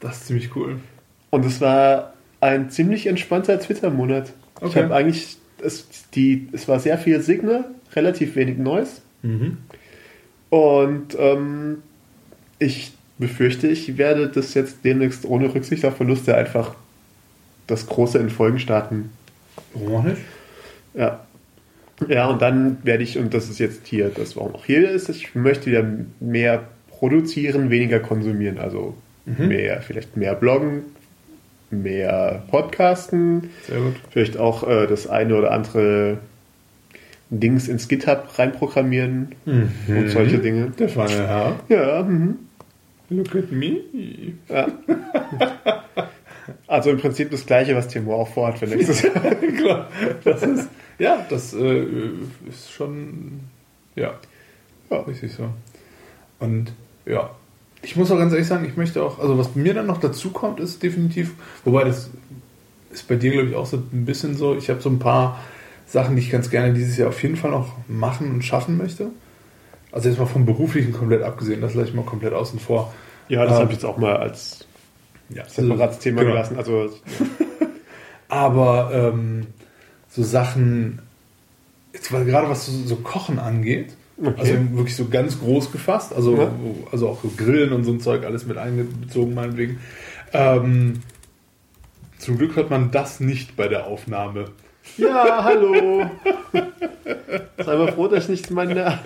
Das 0.00 0.16
ist 0.18 0.26
ziemlich 0.28 0.56
cool. 0.56 0.80
Und 1.28 1.44
es 1.44 1.60
war 1.60 2.14
ein 2.40 2.70
ziemlich 2.70 3.06
entspannter 3.06 3.60
Twitter-Monat. 3.60 4.32
Ich 4.60 4.68
Okay. 4.68 4.82
habe 4.84 4.94
eigentlich, 4.94 5.36
es, 5.62 5.86
die, 6.14 6.48
es 6.52 6.66
war 6.66 6.80
sehr 6.80 6.96
viel 6.96 7.20
Signal, 7.20 7.66
relativ 7.94 8.34
wenig 8.36 8.56
Noise. 8.56 9.02
Mhm. 9.22 9.58
Und 10.48 11.14
ähm, 11.18 11.82
ich 12.60 12.92
befürchte, 13.18 13.66
ich 13.66 13.98
werde 13.98 14.28
das 14.28 14.54
jetzt 14.54 14.84
demnächst 14.84 15.24
ohne 15.24 15.52
Rücksicht 15.52 15.84
auf 15.84 15.96
Verluste 15.96 16.36
einfach 16.36 16.74
das 17.66 17.86
große 17.86 18.18
Entfolgen 18.18 18.60
starten. 18.60 19.10
Warum 19.74 19.94
auch 19.96 20.04
nicht? 20.04 20.20
Ja. 20.94 21.20
Ja, 22.08 22.28
und 22.28 22.40
dann 22.40 22.78
werde 22.82 23.02
ich, 23.02 23.18
und 23.18 23.34
das 23.34 23.50
ist 23.50 23.58
jetzt 23.58 23.86
hier 23.86 24.08
das, 24.08 24.36
warum 24.36 24.54
auch 24.54 24.64
hier 24.64 24.88
ist, 24.90 25.10
ich 25.10 25.34
möchte 25.34 25.66
wieder 25.66 25.84
mehr 26.18 26.64
produzieren, 26.88 27.68
weniger 27.68 28.00
konsumieren. 28.00 28.58
Also 28.58 28.94
mehr, 29.26 29.82
vielleicht 29.82 30.16
mehr 30.16 30.34
bloggen, 30.34 30.82
mehr 31.70 32.42
podcasten, 32.50 33.50
Sehr 33.66 33.78
gut. 33.80 33.94
vielleicht 34.10 34.38
auch 34.38 34.66
äh, 34.66 34.86
das 34.86 35.06
eine 35.06 35.36
oder 35.36 35.52
andere 35.52 36.18
Dings 37.28 37.68
ins 37.68 37.86
GitHub 37.86 38.26
reinprogrammieren 38.38 39.36
und 39.46 40.08
solche 40.08 40.38
Dinge. 40.38 40.72
Der 40.78 40.88
feine 40.88 41.28
Herr. 41.28 41.60
Ja, 41.68 42.02
mhm. 42.02 42.38
Look 43.10 43.34
at 43.34 43.50
me. 43.52 43.76
ja. 44.48 44.66
Also 46.66 46.90
im 46.90 46.98
Prinzip 46.98 47.30
das 47.30 47.44
gleiche, 47.46 47.76
was 47.76 47.88
Timur 47.88 48.16
auch 48.16 48.28
vorhat 48.28 48.58
für 48.58 48.66
nächstes 48.66 49.02
Jahr. 49.02 49.12
Klar. 49.56 49.88
Das 50.24 50.42
ist, 50.42 50.68
ja, 50.98 51.24
das 51.28 51.52
äh, 51.54 51.84
ist 52.48 52.70
schon, 52.72 53.40
ja, 53.96 54.14
Ja. 54.90 55.00
richtig 55.00 55.32
so. 55.32 55.48
Und 56.38 56.72
ja, 57.06 57.30
ich 57.82 57.96
muss 57.96 58.10
auch 58.10 58.18
ganz 58.18 58.32
ehrlich 58.32 58.48
sagen, 58.48 58.64
ich 58.64 58.76
möchte 58.76 59.02
auch, 59.02 59.18
also 59.18 59.38
was 59.38 59.54
mir 59.54 59.74
dann 59.74 59.86
noch 59.86 59.98
dazu 60.00 60.30
kommt, 60.30 60.60
ist 60.60 60.82
definitiv, 60.82 61.32
wobei 61.64 61.84
das 61.84 62.10
ist 62.92 63.06
bei 63.08 63.16
dir, 63.16 63.32
glaube 63.32 63.48
ich, 63.48 63.54
auch 63.54 63.66
so 63.66 63.76
ein 63.76 64.04
bisschen 64.04 64.36
so, 64.36 64.56
ich 64.56 64.68
habe 64.70 64.80
so 64.80 64.90
ein 64.90 64.98
paar 64.98 65.40
Sachen, 65.86 66.16
die 66.16 66.22
ich 66.22 66.30
ganz 66.30 66.50
gerne 66.50 66.72
dieses 66.74 66.96
Jahr 66.96 67.08
auf 67.08 67.22
jeden 67.22 67.36
Fall 67.36 67.50
noch 67.52 67.74
machen 67.88 68.30
und 68.32 68.44
schaffen 68.44 68.76
möchte. 68.76 69.08
Also 69.92 70.08
jetzt 70.08 70.18
mal 70.18 70.26
vom 70.26 70.46
Beruflichen 70.46 70.92
komplett 70.92 71.22
abgesehen, 71.22 71.60
das 71.60 71.74
lasse 71.74 71.88
ich 71.88 71.94
mal 71.94 72.04
komplett 72.04 72.32
außen 72.32 72.58
vor. 72.60 72.92
Ja, 73.28 73.44
das 73.44 73.52
Ähm, 73.54 73.58
habe 73.60 73.66
ich 73.70 73.76
jetzt 73.78 73.84
auch 73.84 73.96
mal 73.96 74.16
als 74.16 74.66
Ja, 75.28 75.48
separates 75.48 75.98
Thema 75.98 76.20
genau. 76.22 76.32
gelassen. 76.34 76.56
Also 76.58 76.90
Aber 78.28 78.90
ähm, 78.92 79.46
so 80.08 80.22
Sachen, 80.22 81.00
jetzt 81.92 82.12
mal 82.12 82.24
gerade 82.24 82.48
was 82.48 82.66
so, 82.66 82.72
so 82.86 82.96
Kochen 82.96 83.38
angeht, 83.38 83.94
Okay. 84.22 84.34
also 84.38 84.52
wirklich 84.76 84.96
so 84.96 85.08
ganz 85.08 85.40
groß 85.40 85.72
gefasst, 85.72 86.12
also, 86.14 86.36
Ja. 86.36 86.50
also 86.92 87.08
auch 87.08 87.22
so 87.22 87.32
Grillen 87.36 87.72
und 87.72 87.84
so 87.84 87.90
ein 87.92 88.00
Zeug 88.00 88.24
alles 88.26 88.44
mit 88.44 88.58
eingezogen, 88.58 89.32
meinetwegen. 89.32 89.80
Ähm, 90.34 91.00
zum 92.18 92.36
Glück 92.36 92.54
hört 92.54 92.68
man 92.68 92.90
das 92.90 93.20
nicht 93.20 93.56
bei 93.56 93.66
der 93.66 93.86
Aufnahme. 93.86 94.50
Ja, 94.96 95.44
hallo. 95.44 96.04
Sei 97.58 97.76
mal 97.76 97.92
froh, 97.92 98.08
dass 98.08 98.24
ich 98.24 98.30
nicht 98.30 98.50
meine. 98.50 98.98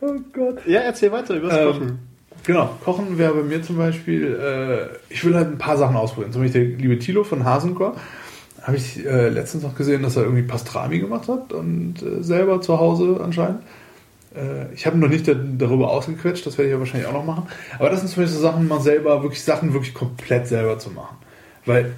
Oh 0.00 0.14
Gott. 0.32 0.66
Ja, 0.66 0.80
erzähl 0.80 1.10
weiter 1.12 1.34
über 1.34 1.48
das 1.48 1.58
Ähm, 1.58 1.66
Kochen. 1.72 1.98
Genau, 2.44 2.70
Kochen 2.84 3.16
wäre 3.16 3.32
bei 3.34 3.42
mir 3.42 3.62
zum 3.62 3.78
Beispiel, 3.78 4.38
äh, 4.38 4.96
ich 5.08 5.24
will 5.24 5.34
halt 5.34 5.48
ein 5.48 5.58
paar 5.58 5.78
Sachen 5.78 5.96
ausprobieren. 5.96 6.32
Zum 6.32 6.42
Beispiel 6.42 6.68
der 6.70 6.78
liebe 6.78 6.98
Tilo 6.98 7.24
von 7.24 7.44
Hasenkor, 7.44 7.96
habe 8.62 8.76
ich 8.76 9.04
äh, 9.04 9.28
letztens 9.30 9.62
noch 9.62 9.74
gesehen, 9.74 10.02
dass 10.02 10.16
er 10.16 10.24
irgendwie 10.24 10.42
Pastrami 10.42 10.98
gemacht 10.98 11.28
hat 11.28 11.52
und 11.52 12.02
äh, 12.02 12.22
selber 12.22 12.60
zu 12.60 12.78
Hause 12.78 13.18
anscheinend. 13.22 13.62
Äh, 14.34 14.72
ich 14.74 14.84
habe 14.84 14.96
ihn 14.96 15.00
noch 15.00 15.08
nicht 15.08 15.26
da, 15.26 15.32
darüber 15.34 15.90
ausgequetscht, 15.90 16.44
das 16.46 16.58
werde 16.58 16.68
ich 16.68 16.74
ja 16.74 16.78
wahrscheinlich 16.78 17.08
auch 17.08 17.14
noch 17.14 17.24
machen. 17.24 17.46
Aber 17.78 17.88
das 17.88 18.00
sind 18.00 18.08
zum 18.10 18.22
Beispiel 18.22 18.36
so 18.36 18.42
Sachen, 18.42 18.68
mal 18.68 18.80
selber, 18.80 19.22
wirklich 19.22 19.42
Sachen 19.42 19.72
wirklich 19.72 19.94
komplett 19.94 20.46
selber 20.46 20.78
zu 20.78 20.90
machen. 20.90 21.16
Weil 21.64 21.92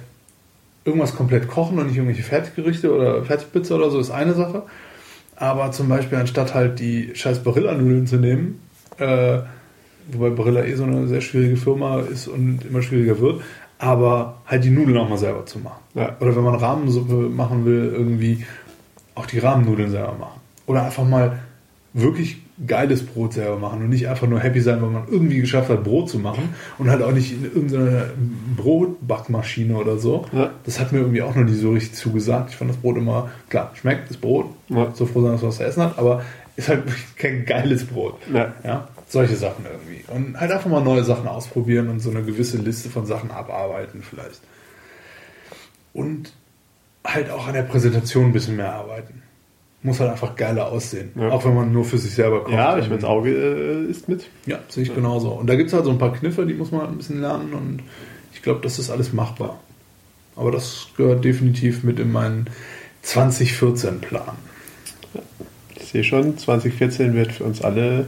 irgendwas 0.87 1.15
komplett 1.15 1.47
kochen 1.47 1.77
und 1.77 1.87
nicht 1.87 1.97
irgendwelche 1.97 2.23
Fertiggerichte 2.23 2.93
oder 2.95 3.23
Fertigpizza 3.23 3.75
oder 3.75 3.91
so 3.91 3.99
ist 3.99 4.09
eine 4.09 4.33
Sache. 4.33 4.63
Aber 5.35 5.71
zum 5.71 5.89
Beispiel 5.89 6.17
anstatt 6.17 6.55
halt 6.55 6.79
die 6.79 7.11
scheiß 7.13 7.43
Barilla-Nudeln 7.43 8.07
zu 8.07 8.15
nehmen, 8.15 8.59
äh, 8.97 9.39
wobei 10.11 10.31
Barilla 10.31 10.63
eh 10.63 10.73
so 10.73 10.83
eine 10.83 11.07
sehr 11.07 11.21
schwierige 11.21 11.57
Firma 11.57 11.99
ist 11.99 12.27
und 12.27 12.65
immer 12.67 12.81
schwieriger 12.81 13.19
wird, 13.19 13.41
aber 13.77 14.41
halt 14.47 14.63
die 14.63 14.71
Nudeln 14.71 14.97
auch 14.97 15.09
mal 15.09 15.17
selber 15.17 15.45
zu 15.45 15.59
machen. 15.59 15.81
Ja. 15.93 16.15
Oder 16.19 16.35
wenn 16.35 16.43
man 16.43 16.55
Rahmensuppe 16.55 17.13
machen 17.13 17.65
will, 17.65 17.91
irgendwie 17.93 18.45
auch 19.13 19.27
die 19.27 19.39
Rahmennudeln 19.39 19.91
selber 19.91 20.13
machen. 20.13 20.39
Oder 20.65 20.85
einfach 20.85 21.05
mal 21.05 21.39
wirklich 21.93 22.37
geiles 22.65 23.05
Brot 23.05 23.33
selber 23.33 23.57
machen 23.57 23.81
und 23.81 23.89
nicht 23.89 24.07
einfach 24.07 24.27
nur 24.27 24.39
happy 24.39 24.61
sein, 24.61 24.81
weil 24.81 24.89
man 24.89 25.07
irgendwie 25.09 25.39
geschafft 25.39 25.69
hat, 25.69 25.83
Brot 25.83 26.09
zu 26.09 26.19
machen 26.19 26.49
und 26.77 26.89
halt 26.89 27.01
auch 27.01 27.11
nicht 27.11 27.31
in 27.31 27.45
irgendeiner 27.45 28.05
Brotbackmaschine 28.55 29.75
oder 29.75 29.97
so. 29.97 30.25
Ja. 30.31 30.51
Das 30.65 30.79
hat 30.79 30.91
mir 30.91 30.99
irgendwie 30.99 31.21
auch 31.21 31.35
noch 31.35 31.43
nie 31.43 31.53
so 31.53 31.71
richtig 31.71 31.95
zugesagt. 31.95 32.49
Ich 32.51 32.55
fand 32.55 32.69
das 32.71 32.77
Brot 32.77 32.97
immer, 32.97 33.29
klar, 33.49 33.71
schmeckt 33.75 34.09
das 34.09 34.17
Brot, 34.17 34.47
Ja. 34.69 34.91
so 34.93 35.05
froh 35.05 35.21
sein, 35.21 35.31
dass 35.33 35.41
man 35.41 35.49
was 35.49 35.57
zu 35.57 35.63
essen 35.63 35.83
hat, 35.83 35.97
aber 35.97 36.23
ist 36.55 36.69
halt 36.69 36.83
kein 37.15 37.45
geiles 37.45 37.85
Brot. 37.85 38.15
Ja. 38.33 38.53
Ja, 38.63 38.87
solche 39.07 39.35
Sachen 39.35 39.65
irgendwie. 39.65 40.03
Und 40.11 40.39
halt 40.39 40.51
einfach 40.51 40.69
mal 40.69 40.83
neue 40.83 41.03
Sachen 41.03 41.27
ausprobieren 41.27 41.89
und 41.89 41.99
so 41.99 42.09
eine 42.09 42.23
gewisse 42.23 42.57
Liste 42.57 42.89
von 42.89 43.05
Sachen 43.05 43.31
abarbeiten 43.31 44.01
vielleicht. 44.01 44.41
Und 45.93 46.33
halt 47.05 47.29
auch 47.29 47.47
an 47.47 47.53
der 47.53 47.63
Präsentation 47.63 48.25
ein 48.25 48.33
bisschen 48.33 48.55
mehr 48.55 48.73
arbeiten. 48.73 49.21
Muss 49.87 50.01
halt 50.01 50.11
einfach 50.11 50.35
geiler 50.35 50.69
aussehen. 50.69 51.11
Ja. 51.15 51.29
Auch 51.29 51.45
wenn 51.45 51.55
man 51.55 51.71
nur 51.71 51.85
für 51.85 51.97
sich 51.97 52.13
selber 52.13 52.43
kocht. 52.43 52.53
Ja, 52.53 52.77
ich 52.77 52.89
meine, 52.89 52.99
das 52.99 53.09
Auge 53.09 53.29
äh, 53.31 53.89
ist 53.89 54.09
mit. 54.09 54.29
Ja, 54.45 54.59
sehe 54.67 54.83
ich 54.83 54.93
genauso. 54.93 55.29
Und 55.29 55.47
da 55.47 55.55
gibt 55.55 55.67
es 55.69 55.73
halt 55.73 55.85
so 55.85 55.91
ein 55.91 55.97
paar 55.97 56.11
Kniffe, 56.11 56.45
die 56.45 56.53
muss 56.53 56.71
man 56.71 56.81
halt 56.81 56.91
ein 56.91 56.97
bisschen 56.97 57.21
lernen 57.21 57.53
und 57.53 57.83
ich 58.33 58.41
glaube, 58.41 58.59
das 58.61 58.79
ist 58.79 58.89
alles 58.89 59.13
machbar. 59.13 59.59
Aber 60.35 60.51
das 60.51 60.89
gehört 60.97 61.23
definitiv 61.23 61.83
mit 61.83 61.99
in 61.99 62.11
meinen 62.11 62.49
2014-Plan. 63.05 64.35
Ich 65.77 65.85
sehe 65.85 66.03
schon, 66.03 66.37
2014 66.37 67.13
wird 67.13 67.31
für 67.31 67.45
uns 67.45 67.61
alle 67.61 68.07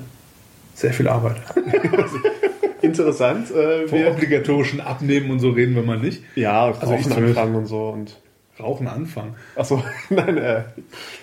Sehr 0.75 0.91
viel 0.93 1.07
Arbeit. 1.07 1.37
interessant. 2.81 3.51
Äh, 3.51 3.87
Vom 3.87 4.05
obligatorischen 4.05 4.81
Abnehmen 4.81 5.31
und 5.31 5.39
so 5.39 5.51
reden 5.51 5.75
wir 5.75 5.83
mal 5.83 5.97
nicht. 5.97 6.23
ja, 6.35 6.65
Also 6.65 6.93
ich 6.93 7.05
und 7.05 7.65
so. 7.67 7.87
Und, 7.89 8.17
Rauchen 8.59 8.87
anfangen. 8.87 9.35
achso, 9.55 9.81
nein, 10.09 10.37
äh, 10.37 10.63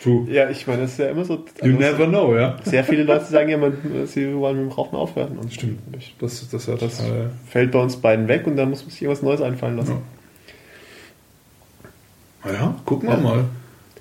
Du, 0.05 0.27
ja, 0.31 0.49
ich 0.51 0.67
meine, 0.67 0.83
das 0.83 0.93
ist 0.93 0.99
ja 0.99 1.09
immer 1.11 1.25
so. 1.25 1.35
you 1.63 1.77
also 1.77 1.79
never 1.79 2.07
know, 2.07 2.37
ja. 2.37 2.57
Sehr 2.65 2.83
viele 2.85 3.03
Leute 3.05 3.25
sagen 3.27 3.49
ja, 3.51 3.59
man, 3.59 3.77
sie 4.07 4.35
wollen 4.35 4.57
mit 4.63 4.67
dem 4.67 4.73
Rauchen 4.73 4.97
aufhören. 4.97 5.39
Und 5.39 5.53
Stimmt. 5.53 5.81
Ich, 5.99 6.15
Das, 6.19 6.49
das, 6.51 6.69
hat, 6.69 6.81
das 6.83 7.01
äh, 7.01 7.27
fällt 7.49 7.73
bei 7.73 7.79
uns 7.81 7.97
beiden 7.97 8.29
weg 8.29 8.47
und 8.47 8.57
dann 8.57 8.71
muss 8.71 8.83
man 8.83 8.91
sich 8.91 9.03
irgendwas 9.03 9.23
Neues 9.23 9.41
einfallen 9.41 9.77
lassen. 9.77 9.93
ja. 9.93 9.99
Na 12.45 12.53
ja, 12.53 12.77
gucken 12.85 13.09
wir 13.09 13.17
Ja. 13.17 13.21
mal. 13.23 13.45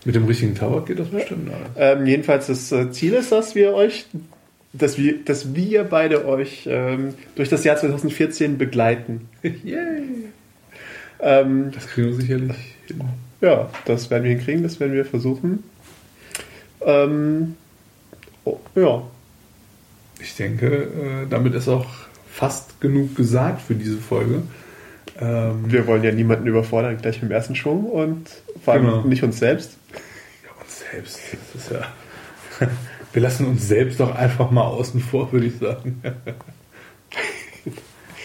Mit 0.06 0.14
dem 0.16 0.26
richtigen 0.26 0.54
Tower 0.54 0.86
geht 0.86 1.00
das 1.00 1.08
bestimmt. 1.10 1.50
alles. 1.52 1.68
Ähm, 2.00 2.06
jedenfalls 2.06 2.48
das 2.48 2.72
äh, 2.72 2.92
Ziel 2.92 3.14
ist, 3.14 3.32
dass 3.32 3.56
wir 3.56 3.74
euch, 3.74 4.06
dass 4.72 4.98
wir, 5.00 5.24
dass 5.26 5.56
wir 5.56 5.84
beide 5.84 6.28
euch 6.28 6.68
ähm, 6.70 7.16
durch 7.36 7.50
das 7.50 7.64
Jahr 7.64 7.76
2014 7.78 8.58
begleiten. 8.60 9.28
Yay! 9.42 10.04
Ähm, 11.22 11.72
Das 11.74 11.88
kriegen 11.88 12.10
wir 12.10 12.14
sicherlich 12.16 12.56
hin. 12.86 13.02
Ja, 13.46 13.70
das 13.86 14.10
werden 14.10 14.24
wir 14.24 14.32
hinkriegen, 14.32 14.64
das 14.64 14.80
werden 14.80 14.94
wir 14.94 15.06
versuchen. 15.06 15.64
Ähm, 16.82 17.56
oh, 18.44 18.60
ja, 18.76 19.04
Ich 20.20 20.36
denke, 20.36 20.66
äh, 20.68 21.28
damit 21.30 21.54
ist 21.54 21.68
auch 21.68 21.86
fast 22.32 22.82
genug 22.82 23.16
gesagt 23.16 23.62
für 23.62 23.76
diese 23.76 23.98
Folge. 23.98 24.42
Ähm, 25.20 25.72
wir 25.72 25.86
wollen 25.88 26.04
ja 26.04 26.12
niemanden 26.12 26.48
überfordern 26.48 26.98
gleich 26.98 27.22
im 27.22 27.30
ersten 27.32 27.56
Schwung 27.56 27.86
und 27.86 28.28
vor 28.64 28.74
allem 28.74 28.86
Genau. 28.86 29.02
nicht 29.04 29.24
uns 29.24 29.38
selbst. 29.40 29.78
ja, 30.44 30.50
uns 30.62 30.84
selbst, 30.92 31.20
das 31.54 31.64
ist 31.64 31.72
ja. 31.72 32.68
Wir 33.14 33.22
lassen 33.22 33.46
uns 33.46 33.68
selbst 33.68 34.00
doch 34.02 34.14
einfach 34.14 34.52
mal 34.52 34.64
außen 34.64 35.00
vor, 35.00 35.32
würde 35.32 35.46
ich 35.46 35.58
sagen. 35.58 36.02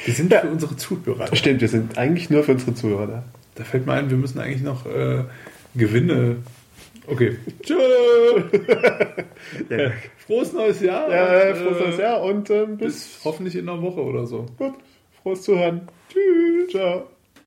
Wir 0.05 0.15
sind 0.15 0.33
für 0.33 0.49
unsere 0.49 0.77
Zuhörer. 0.77 1.35
Stimmt, 1.37 1.61
wir 1.61 1.69
sind 1.69 1.99
eigentlich 1.99 2.31
nur 2.31 2.43
für 2.43 2.53
unsere 2.53 2.75
Zuhörer 2.75 3.23
da. 3.61 3.65
Fällt 3.65 3.87
mir 3.87 3.93
ein, 3.95 4.11
wir 4.11 4.17
müssen 4.17 4.39
eigentlich 4.41 4.63
noch 4.63 4.87
äh, 4.87 5.25
Gewinne. 5.75 6.37
Okay. 7.07 7.37
Tschö! 7.63 7.75
Ja, 9.69 9.91
Frohes 10.27 10.53
neues 10.53 10.81
Jahr! 10.81 11.11
ja 11.11 11.51
und, 11.51 11.57
frohes 11.57 11.79
äh, 11.79 11.83
neues 11.85 11.99
Jahr 11.99 12.23
und 12.23 12.51
ähm, 12.51 12.77
bis 12.77 12.87
Bis 12.87 13.21
hoffentlich 13.25 13.57
in 13.57 13.69
einer 13.69 13.81
Woche 13.83 14.01
oder 14.03 14.27
so. 14.27 14.47
gut. 14.59 14.75
Frohes 15.23 15.43
Zuhören. 15.43 15.89
Tschüss. 16.09 16.71
Ciao. 16.71 17.07